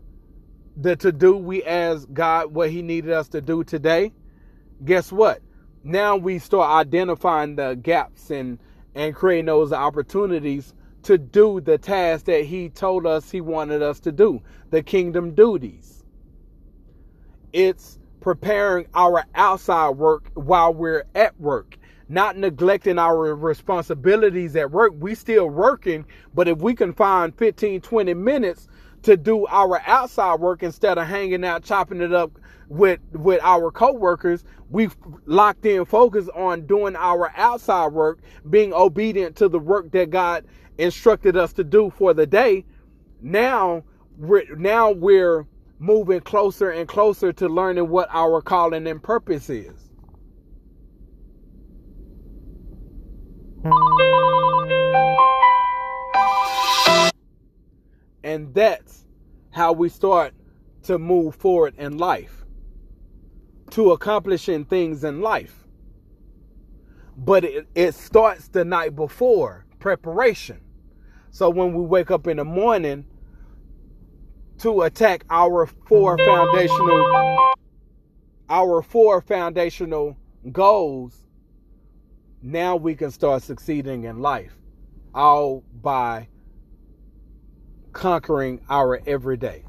the 0.75 0.95
to 0.95 1.11
do 1.11 1.37
we 1.37 1.63
ask 1.63 2.07
god 2.13 2.53
what 2.53 2.71
he 2.71 2.81
needed 2.81 3.11
us 3.11 3.29
to 3.29 3.41
do 3.41 3.63
today? 3.63 4.11
Guess 4.83 5.11
what 5.11 5.41
now 5.83 6.15
we 6.15 6.39
start 6.39 6.69
identifying 6.87 7.55
the 7.55 7.75
gaps 7.75 8.31
and 8.31 8.59
and 8.95 9.15
creating 9.15 9.45
those 9.45 9.73
opportunities 9.73 10.73
to 11.03 11.17
do 11.17 11.59
the 11.59 11.77
task 11.77 12.25
that 12.25 12.45
he 12.45 12.69
told 12.69 13.05
us 13.05 13.29
he 13.29 13.41
wanted 13.41 13.81
us 13.81 13.99
to 13.99 14.11
do 14.11 14.41
the 14.69 14.81
kingdom 14.81 15.33
duties 15.33 16.03
it's 17.51 17.99
preparing 18.21 18.87
our 18.93 19.25
outside 19.35 19.89
work 19.89 20.31
while 20.33 20.73
we're 20.73 21.03
at 21.13 21.39
work 21.39 21.77
not 22.09 22.37
neglecting 22.37 22.99
our 22.99 23.35
responsibilities 23.35 24.55
at 24.55 24.71
work. 24.71 24.93
We 24.97 25.15
still 25.15 25.49
working, 25.49 26.05
but 26.33 26.47
if 26.47 26.59
we 26.59 26.75
can 26.75 26.93
find 26.93 27.35
15, 27.35 27.81
20 27.81 28.13
minutes 28.13 28.67
to 29.03 29.17
do 29.17 29.45
our 29.47 29.81
outside 29.85 30.39
work 30.39 30.63
instead 30.63 30.97
of 30.97 31.07
hanging 31.07 31.45
out, 31.45 31.63
chopping 31.63 32.01
it 32.01 32.13
up 32.13 32.31
with 32.69 32.99
with 33.13 33.39
our 33.43 33.71
coworkers, 33.71 34.43
we've 34.69 34.95
locked 35.25 35.65
in 35.65 35.85
focus 35.85 36.27
on 36.33 36.65
doing 36.65 36.95
our 36.95 37.31
outside 37.35 37.87
work, 37.93 38.19
being 38.49 38.73
obedient 38.73 39.35
to 39.37 39.47
the 39.47 39.59
work 39.59 39.91
that 39.91 40.09
God 40.09 40.45
instructed 40.77 41.37
us 41.37 41.53
to 41.53 41.63
do 41.63 41.91
for 41.97 42.13
the 42.13 42.25
day. 42.25 42.65
Now 43.21 43.83
we're 44.17 44.55
now 44.55 44.91
we're 44.91 45.45
moving 45.79 46.21
closer 46.21 46.71
and 46.71 46.87
closer 46.87 47.33
to 47.33 47.49
learning 47.49 47.89
what 47.89 48.09
our 48.11 48.41
calling 48.41 48.87
and 48.87 49.03
purpose 49.03 49.49
is. 49.49 49.89
And 58.23 58.53
that's 58.53 59.05
how 59.51 59.73
we 59.73 59.89
start 59.89 60.33
to 60.83 60.97
move 60.97 61.35
forward 61.35 61.75
in 61.77 61.97
life, 61.97 62.45
to 63.71 63.91
accomplishing 63.91 64.65
things 64.65 65.03
in 65.03 65.21
life. 65.21 65.65
But 67.17 67.43
it, 67.43 67.67
it 67.75 67.95
starts 67.95 68.47
the 68.47 68.65
night 68.65 68.95
before 68.95 69.65
preparation. 69.79 70.61
So 71.31 71.49
when 71.49 71.73
we 71.73 71.83
wake 71.83 72.11
up 72.11 72.27
in 72.27 72.37
the 72.37 72.45
morning 72.45 73.05
to 74.59 74.83
attack 74.83 75.25
our 75.29 75.65
four 75.65 76.17
foundational 76.17 77.53
our 78.49 78.81
four 78.81 79.21
foundational 79.21 80.17
goals 80.51 81.25
now 82.41 82.75
we 82.75 82.95
can 82.95 83.09
start 83.11 83.41
succeeding 83.41 84.03
in 84.03 84.21
life 84.21 84.53
all 85.13 85.63
by 85.81 86.27
conquering 87.93 88.61
our 88.69 89.01
everyday. 89.07 89.63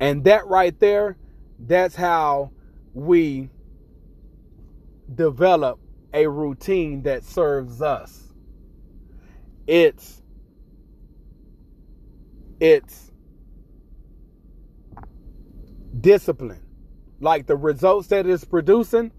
And 0.00 0.24
that 0.24 0.46
right 0.46 0.78
there, 0.78 1.16
that's 1.58 1.96
how 1.96 2.52
we 2.94 3.50
develop 5.14 5.80
a 6.12 6.26
routine 6.26 7.02
that 7.02 7.24
serves 7.24 7.80
us. 7.82 8.32
It's 9.66 10.22
it's 12.60 13.12
discipline. 16.00 16.62
Like 17.20 17.46
the 17.46 17.56
results 17.56 18.08
that 18.08 18.26
it's 18.26 18.44
producing, 18.44 19.12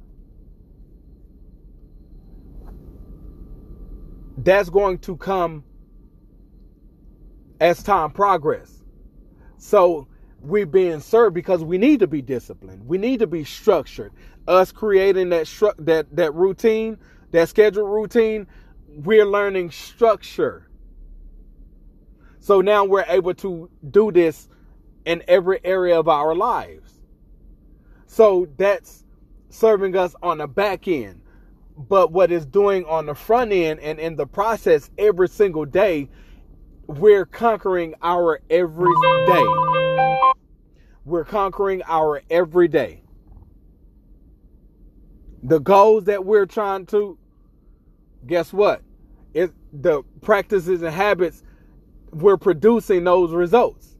that's 4.38 4.70
going 4.70 5.00
to 5.00 5.18
come 5.18 5.64
as 7.60 7.84
time 7.84 8.12
progress. 8.12 8.84
So 9.58 10.08
we're 10.41 10.65
being 10.65 11.00
served 11.00 11.36
because 11.36 11.63
we 11.63 11.78
need 11.78 12.00
to 12.02 12.08
be 12.08 12.22
disciplined. 12.22 12.88
We 12.88 12.98
need 12.98 13.20
to 13.20 13.28
be 13.28 13.43
structured. 13.43 14.13
Us 14.48 14.72
creating 14.72 15.30
that 15.30 15.46
stru- 15.46 15.76
that 15.80 16.15
that 16.15 16.34
routine, 16.34 16.98
that 17.32 17.50
scheduled 17.50 17.89
routine, 17.89 18.48
we're 18.88 19.26
learning 19.26 19.72
structure. 19.72 20.70
So 22.39 22.62
now 22.62 22.86
we're 22.86 23.06
able 23.08 23.34
to 23.36 23.70
do 23.91 24.12
this 24.12 24.48
in 25.06 25.24
every 25.28 25.60
area 25.63 26.00
of 26.00 26.08
our 26.08 26.36
lives. 26.36 26.93
So 28.06 28.48
that's 28.58 29.04
serving 29.50 29.98
us 29.98 30.15
on 30.22 30.38
the 30.38 30.48
back 30.48 30.88
end 30.88 31.22
but 31.78 32.12
what 32.12 32.32
it's 32.32 32.46
doing 32.46 32.86
on 32.86 33.06
the 33.06 33.13
front 33.15 33.52
end 33.52 33.80
and 33.82 34.00
in 34.00 34.15
the 34.15 34.26
process 34.26 34.89
every 34.98 35.28
single 35.30 35.65
day, 35.65 36.10
we're 36.88 37.26
conquering 37.26 37.93
our 38.02 38.41
every 38.50 38.93
day. 39.28 39.43
We're 41.06 41.26
conquering 41.26 41.84
our 41.86 42.21
every 42.30 42.67
day. 42.67 43.04
The 45.43 45.60
goals 45.60 46.06
that 46.06 46.26
we're 46.26 46.45
trying 46.45 46.86
to, 46.88 47.17
guess 48.26 48.52
what? 48.52 48.82
It 49.34 49.52
the 49.71 50.04
practices 50.21 50.82
and 50.82 50.93
habits 50.93 51.43
we're 52.12 52.38
producing 52.38 53.04
those 53.04 53.32
results. 53.32 53.95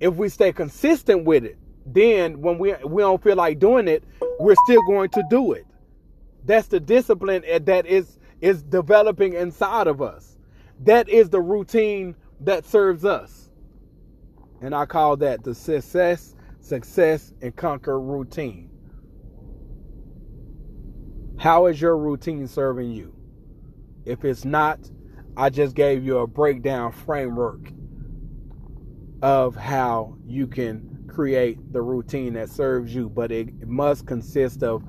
If 0.00 0.14
we 0.14 0.28
stay 0.28 0.52
consistent 0.52 1.24
with 1.24 1.44
it, 1.44 1.58
then 1.86 2.40
when 2.40 2.58
we 2.58 2.74
we 2.84 3.02
don't 3.02 3.22
feel 3.22 3.36
like 3.36 3.58
doing 3.58 3.88
it, 3.88 4.04
we're 4.38 4.56
still 4.64 4.82
going 4.86 5.10
to 5.10 5.22
do 5.28 5.52
it. 5.52 5.66
That's 6.44 6.68
the 6.68 6.80
discipline 6.80 7.42
eh, 7.46 7.58
that 7.64 7.86
is 7.86 8.18
is 8.40 8.62
developing 8.62 9.34
inside 9.34 9.86
of 9.86 10.00
us. 10.00 10.36
That 10.80 11.08
is 11.08 11.30
the 11.30 11.40
routine 11.40 12.16
that 12.40 12.64
serves 12.64 13.04
us. 13.04 13.50
And 14.60 14.74
I 14.74 14.86
call 14.86 15.16
that 15.18 15.44
the 15.44 15.54
success, 15.54 16.34
success, 16.60 17.32
and 17.42 17.54
conquer 17.54 18.00
routine. 18.00 18.70
How 21.38 21.66
is 21.66 21.80
your 21.80 21.98
routine 21.98 22.46
serving 22.46 22.90
you? 22.92 23.14
If 24.04 24.24
it's 24.24 24.44
not, 24.44 24.90
I 25.36 25.50
just 25.50 25.74
gave 25.74 26.04
you 26.04 26.18
a 26.18 26.26
breakdown 26.26 26.92
framework 26.92 27.70
of 29.22 29.56
how 29.56 30.16
you 30.26 30.46
can 30.46 31.04
create 31.08 31.72
the 31.72 31.82
routine 31.82 32.34
that 32.34 32.48
serves 32.48 32.94
you, 32.94 33.08
but 33.08 33.32
it 33.32 33.66
must 33.66 34.06
consist 34.06 34.62
of 34.62 34.82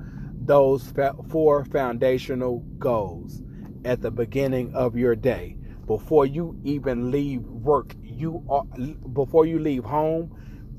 those 0.44 0.92
four 1.28 1.64
foundational 1.64 2.60
goals 2.78 3.42
at 3.84 4.02
the 4.02 4.10
beginning 4.10 4.72
of 4.74 4.96
your 4.96 5.16
day 5.16 5.55
before 5.86 6.26
you 6.26 6.58
even 6.64 7.10
leave 7.10 7.42
work 7.42 7.94
you 8.02 8.44
are 8.48 8.64
before 9.12 9.46
you 9.46 9.58
leave 9.58 9.84
home 9.84 10.30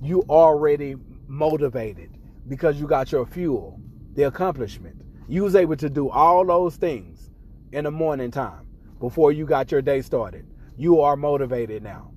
you 0.02 0.24
already 0.30 0.96
motivated 1.28 2.12
because 2.48 2.80
you 2.80 2.88
got 2.88 3.12
your 3.12 3.26
fuel 3.26 3.80
the 4.18 4.24
accomplishment. 4.24 5.00
You 5.30 5.44
was 5.44 5.56
able 5.56 5.78
to 5.78 5.90
do 5.90 6.10
all 6.10 6.44
those 6.46 6.76
things 6.76 7.30
in 7.72 7.84
the 7.84 7.92
morning 7.92 8.32
time 8.32 8.68
before 9.00 9.32
you 9.32 9.46
got 9.46 9.72
your 9.72 9.82
day 9.82 10.02
started. 10.02 10.46
You 10.76 11.02
are 11.02 11.16
motivated 11.16 11.84
now. 11.84 12.12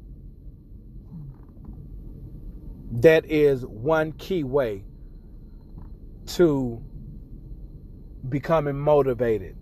That 2.90 3.26
is 3.26 3.66
one 3.66 4.12
key 4.12 4.44
way 4.44 4.85
to 6.29 6.83
becoming 8.29 8.79
motivated 8.79 9.57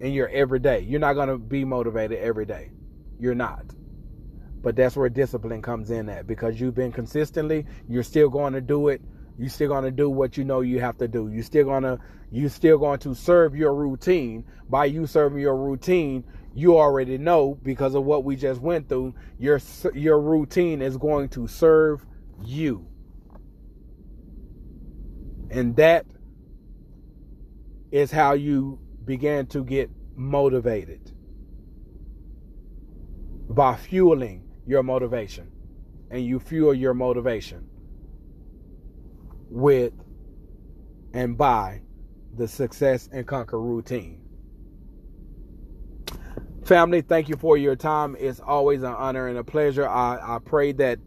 in 0.00 0.12
your 0.12 0.28
everyday. 0.28 0.80
You're 0.80 1.00
not 1.00 1.14
going 1.14 1.28
to 1.28 1.38
be 1.38 1.64
motivated 1.64 2.18
every 2.18 2.46
day. 2.46 2.70
You're 3.18 3.34
not. 3.34 3.64
But 4.62 4.76
that's 4.76 4.96
where 4.96 5.08
discipline 5.08 5.62
comes 5.62 5.90
in 5.90 6.08
at 6.08 6.26
because 6.26 6.60
you've 6.60 6.74
been 6.74 6.92
consistently, 6.92 7.66
you're 7.88 8.02
still 8.02 8.28
going 8.28 8.52
to 8.52 8.60
do 8.60 8.88
it. 8.88 9.00
You're 9.38 9.50
still 9.50 9.68
going 9.68 9.84
to 9.84 9.90
do 9.90 10.08
what 10.08 10.36
you 10.36 10.44
know 10.44 10.60
you 10.60 10.80
have 10.80 10.96
to 10.98 11.08
do. 11.08 11.28
You're 11.28 11.42
still 11.42 11.64
going 11.64 11.82
to 11.82 11.98
you're 12.30 12.50
still 12.50 12.78
going 12.78 12.98
to 13.00 13.14
serve 13.14 13.54
your 13.54 13.74
routine. 13.74 14.44
By 14.68 14.86
you 14.86 15.06
serving 15.06 15.38
your 15.38 15.56
routine, 15.56 16.24
you 16.54 16.78
already 16.78 17.18
know 17.18 17.58
because 17.62 17.94
of 17.94 18.04
what 18.04 18.24
we 18.24 18.34
just 18.34 18.60
went 18.60 18.88
through, 18.88 19.14
your 19.38 19.60
your 19.94 20.20
routine 20.20 20.82
is 20.82 20.96
going 20.96 21.28
to 21.30 21.46
serve 21.46 22.04
you. 22.42 22.86
And 25.50 25.76
that 25.76 26.06
is 27.92 28.10
how 28.10 28.32
you 28.32 28.80
began 29.06 29.46
to 29.46 29.64
get 29.64 29.90
motivated 30.14 31.12
by 33.48 33.76
fueling 33.76 34.42
your 34.66 34.82
motivation. 34.82 35.50
And 36.10 36.24
you 36.24 36.38
fuel 36.38 36.74
your 36.74 36.94
motivation 36.94 37.68
with 39.48 39.92
and 41.12 41.36
by 41.36 41.82
the 42.36 42.46
success 42.46 43.08
and 43.12 43.26
conquer 43.26 43.60
routine. 43.60 44.20
Family, 46.64 47.00
thank 47.00 47.28
you 47.28 47.36
for 47.36 47.56
your 47.56 47.76
time. 47.76 48.16
It's 48.18 48.40
always 48.40 48.82
an 48.82 48.92
honor 48.92 49.28
and 49.28 49.38
a 49.38 49.44
pleasure. 49.44 49.88
I, 49.88 50.18
I 50.20 50.38
pray 50.44 50.72
that 50.72 50.98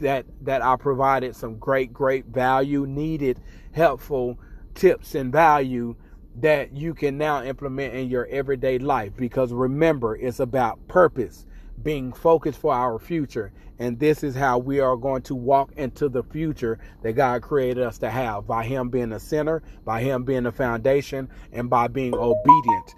that 0.00 0.26
that 0.42 0.62
I 0.62 0.76
provided 0.76 1.34
some 1.36 1.58
great, 1.58 1.92
great 1.92 2.26
value, 2.26 2.86
needed, 2.86 3.40
helpful 3.72 4.38
tips 4.74 5.14
and 5.14 5.32
value 5.32 5.96
that 6.40 6.76
you 6.76 6.94
can 6.94 7.18
now 7.18 7.42
implement 7.42 7.94
in 7.94 8.08
your 8.08 8.26
everyday 8.26 8.78
life. 8.78 9.12
Because 9.16 9.52
remember 9.52 10.16
it's 10.16 10.40
about 10.40 10.86
purpose 10.88 11.46
being 11.82 12.12
focused 12.12 12.60
for 12.60 12.72
our 12.72 12.98
future. 12.98 13.52
And 13.78 13.98
this 13.98 14.24
is 14.24 14.34
how 14.34 14.58
we 14.58 14.80
are 14.80 14.96
going 14.96 15.22
to 15.22 15.34
walk 15.34 15.72
into 15.76 16.08
the 16.08 16.24
future 16.24 16.78
that 17.02 17.12
God 17.12 17.42
created 17.42 17.84
us 17.84 17.98
to 17.98 18.10
have 18.10 18.46
by 18.46 18.64
him 18.64 18.88
being 18.88 19.12
a 19.12 19.20
center 19.20 19.62
by 19.84 20.02
him 20.02 20.24
being 20.24 20.46
a 20.46 20.52
foundation 20.52 21.28
and 21.52 21.70
by 21.70 21.86
being 21.86 22.14
obedient 22.14 22.94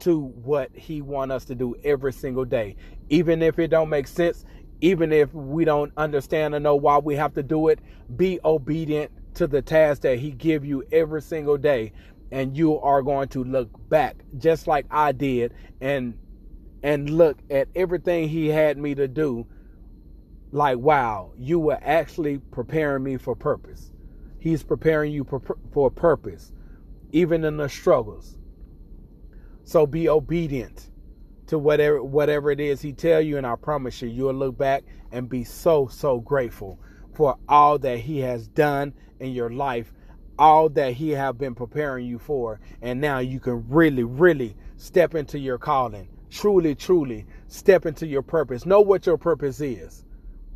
to 0.00 0.20
what 0.44 0.70
he 0.74 1.00
want 1.02 1.32
us 1.32 1.44
to 1.46 1.54
do 1.54 1.74
every 1.82 2.12
single 2.12 2.44
day. 2.44 2.76
Even 3.08 3.42
if 3.42 3.58
it 3.58 3.68
don't 3.68 3.88
make 3.88 4.06
sense 4.06 4.44
even 4.80 5.12
if 5.12 5.32
we 5.34 5.64
don't 5.64 5.92
understand 5.96 6.54
or 6.54 6.60
know 6.60 6.76
why 6.76 6.98
we 6.98 7.16
have 7.16 7.34
to 7.34 7.42
do 7.42 7.68
it, 7.68 7.80
be 8.16 8.38
obedient 8.44 9.10
to 9.34 9.46
the 9.46 9.62
task 9.62 10.02
that 10.02 10.18
he 10.18 10.30
give 10.30 10.64
you 10.64 10.84
every 10.92 11.22
single 11.22 11.56
day 11.56 11.92
and 12.30 12.56
you 12.56 12.78
are 12.80 13.02
going 13.02 13.28
to 13.28 13.44
look 13.44 13.70
back 13.88 14.16
just 14.36 14.66
like 14.66 14.86
I 14.90 15.12
did 15.12 15.54
and 15.80 16.18
and 16.82 17.10
look 17.10 17.38
at 17.50 17.68
everything 17.74 18.28
he 18.28 18.48
had 18.48 18.78
me 18.78 18.94
to 18.94 19.08
do. 19.08 19.46
Like 20.52 20.78
wow 20.78 21.32
you 21.38 21.58
were 21.58 21.78
actually 21.82 22.38
preparing 22.38 23.02
me 23.02 23.16
for 23.16 23.34
purpose. 23.34 23.92
He's 24.38 24.62
preparing 24.62 25.12
you 25.12 25.24
for 25.72 25.90
purpose 25.90 26.52
even 27.12 27.44
in 27.44 27.56
the 27.56 27.68
struggles. 27.68 28.36
So 29.64 29.86
be 29.86 30.08
obedient 30.08 30.90
to 31.48 31.58
whatever 31.58 32.02
whatever 32.02 32.50
it 32.50 32.60
is 32.60 32.80
he 32.82 32.92
tell 32.92 33.20
you 33.20 33.38
and 33.38 33.46
I 33.46 33.56
promise 33.56 34.00
you 34.02 34.08
you'll 34.08 34.34
look 34.34 34.56
back 34.56 34.84
and 35.10 35.28
be 35.28 35.44
so 35.44 35.86
so 35.86 36.20
grateful 36.20 36.78
for 37.14 37.36
all 37.48 37.78
that 37.78 38.00
he 38.00 38.20
has 38.20 38.46
done 38.48 38.92
in 39.18 39.32
your 39.32 39.50
life 39.50 39.92
all 40.38 40.68
that 40.70 40.94
he 40.94 41.10
have 41.10 41.38
been 41.38 41.54
preparing 41.54 42.06
you 42.06 42.18
for 42.18 42.60
and 42.82 43.00
now 43.00 43.18
you 43.18 43.40
can 43.40 43.68
really 43.68 44.04
really 44.04 44.56
step 44.76 45.14
into 45.14 45.38
your 45.38 45.58
calling. 45.58 46.08
Truly 46.30 46.74
truly 46.74 47.26
step 47.46 47.86
into 47.86 48.06
your 48.06 48.22
purpose. 48.22 48.66
Know 48.66 48.80
what 48.80 49.06
your 49.06 49.16
purpose 49.16 49.60
is. 49.60 50.04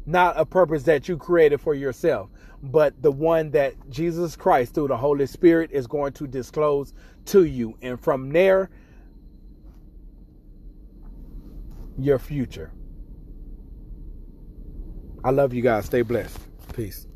Not 0.05 0.39
a 0.39 0.45
purpose 0.45 0.83
that 0.85 1.09
you 1.09 1.17
created 1.17 1.61
for 1.61 1.75
yourself 1.75 2.31
but 2.63 3.01
the 3.03 3.11
one 3.11 3.51
that 3.51 3.75
Jesus 3.91 4.37
Christ 4.37 4.75
through 4.75 4.89
the 4.89 4.97
Holy 4.97 5.27
Spirit 5.27 5.71
is 5.73 5.87
going 5.87 6.13
to 6.15 6.27
disclose 6.29 6.95
to 7.27 7.45
you. 7.45 7.77
And 7.83 8.01
from 8.01 8.31
there 8.31 8.71
your 11.99 12.19
future. 12.19 12.73
I 15.25 15.31
love 15.31 15.53
you 15.53 15.63
guys. 15.63 15.87
Stay 15.87 16.03
blessed. 16.03 16.39
Peace 16.75 17.07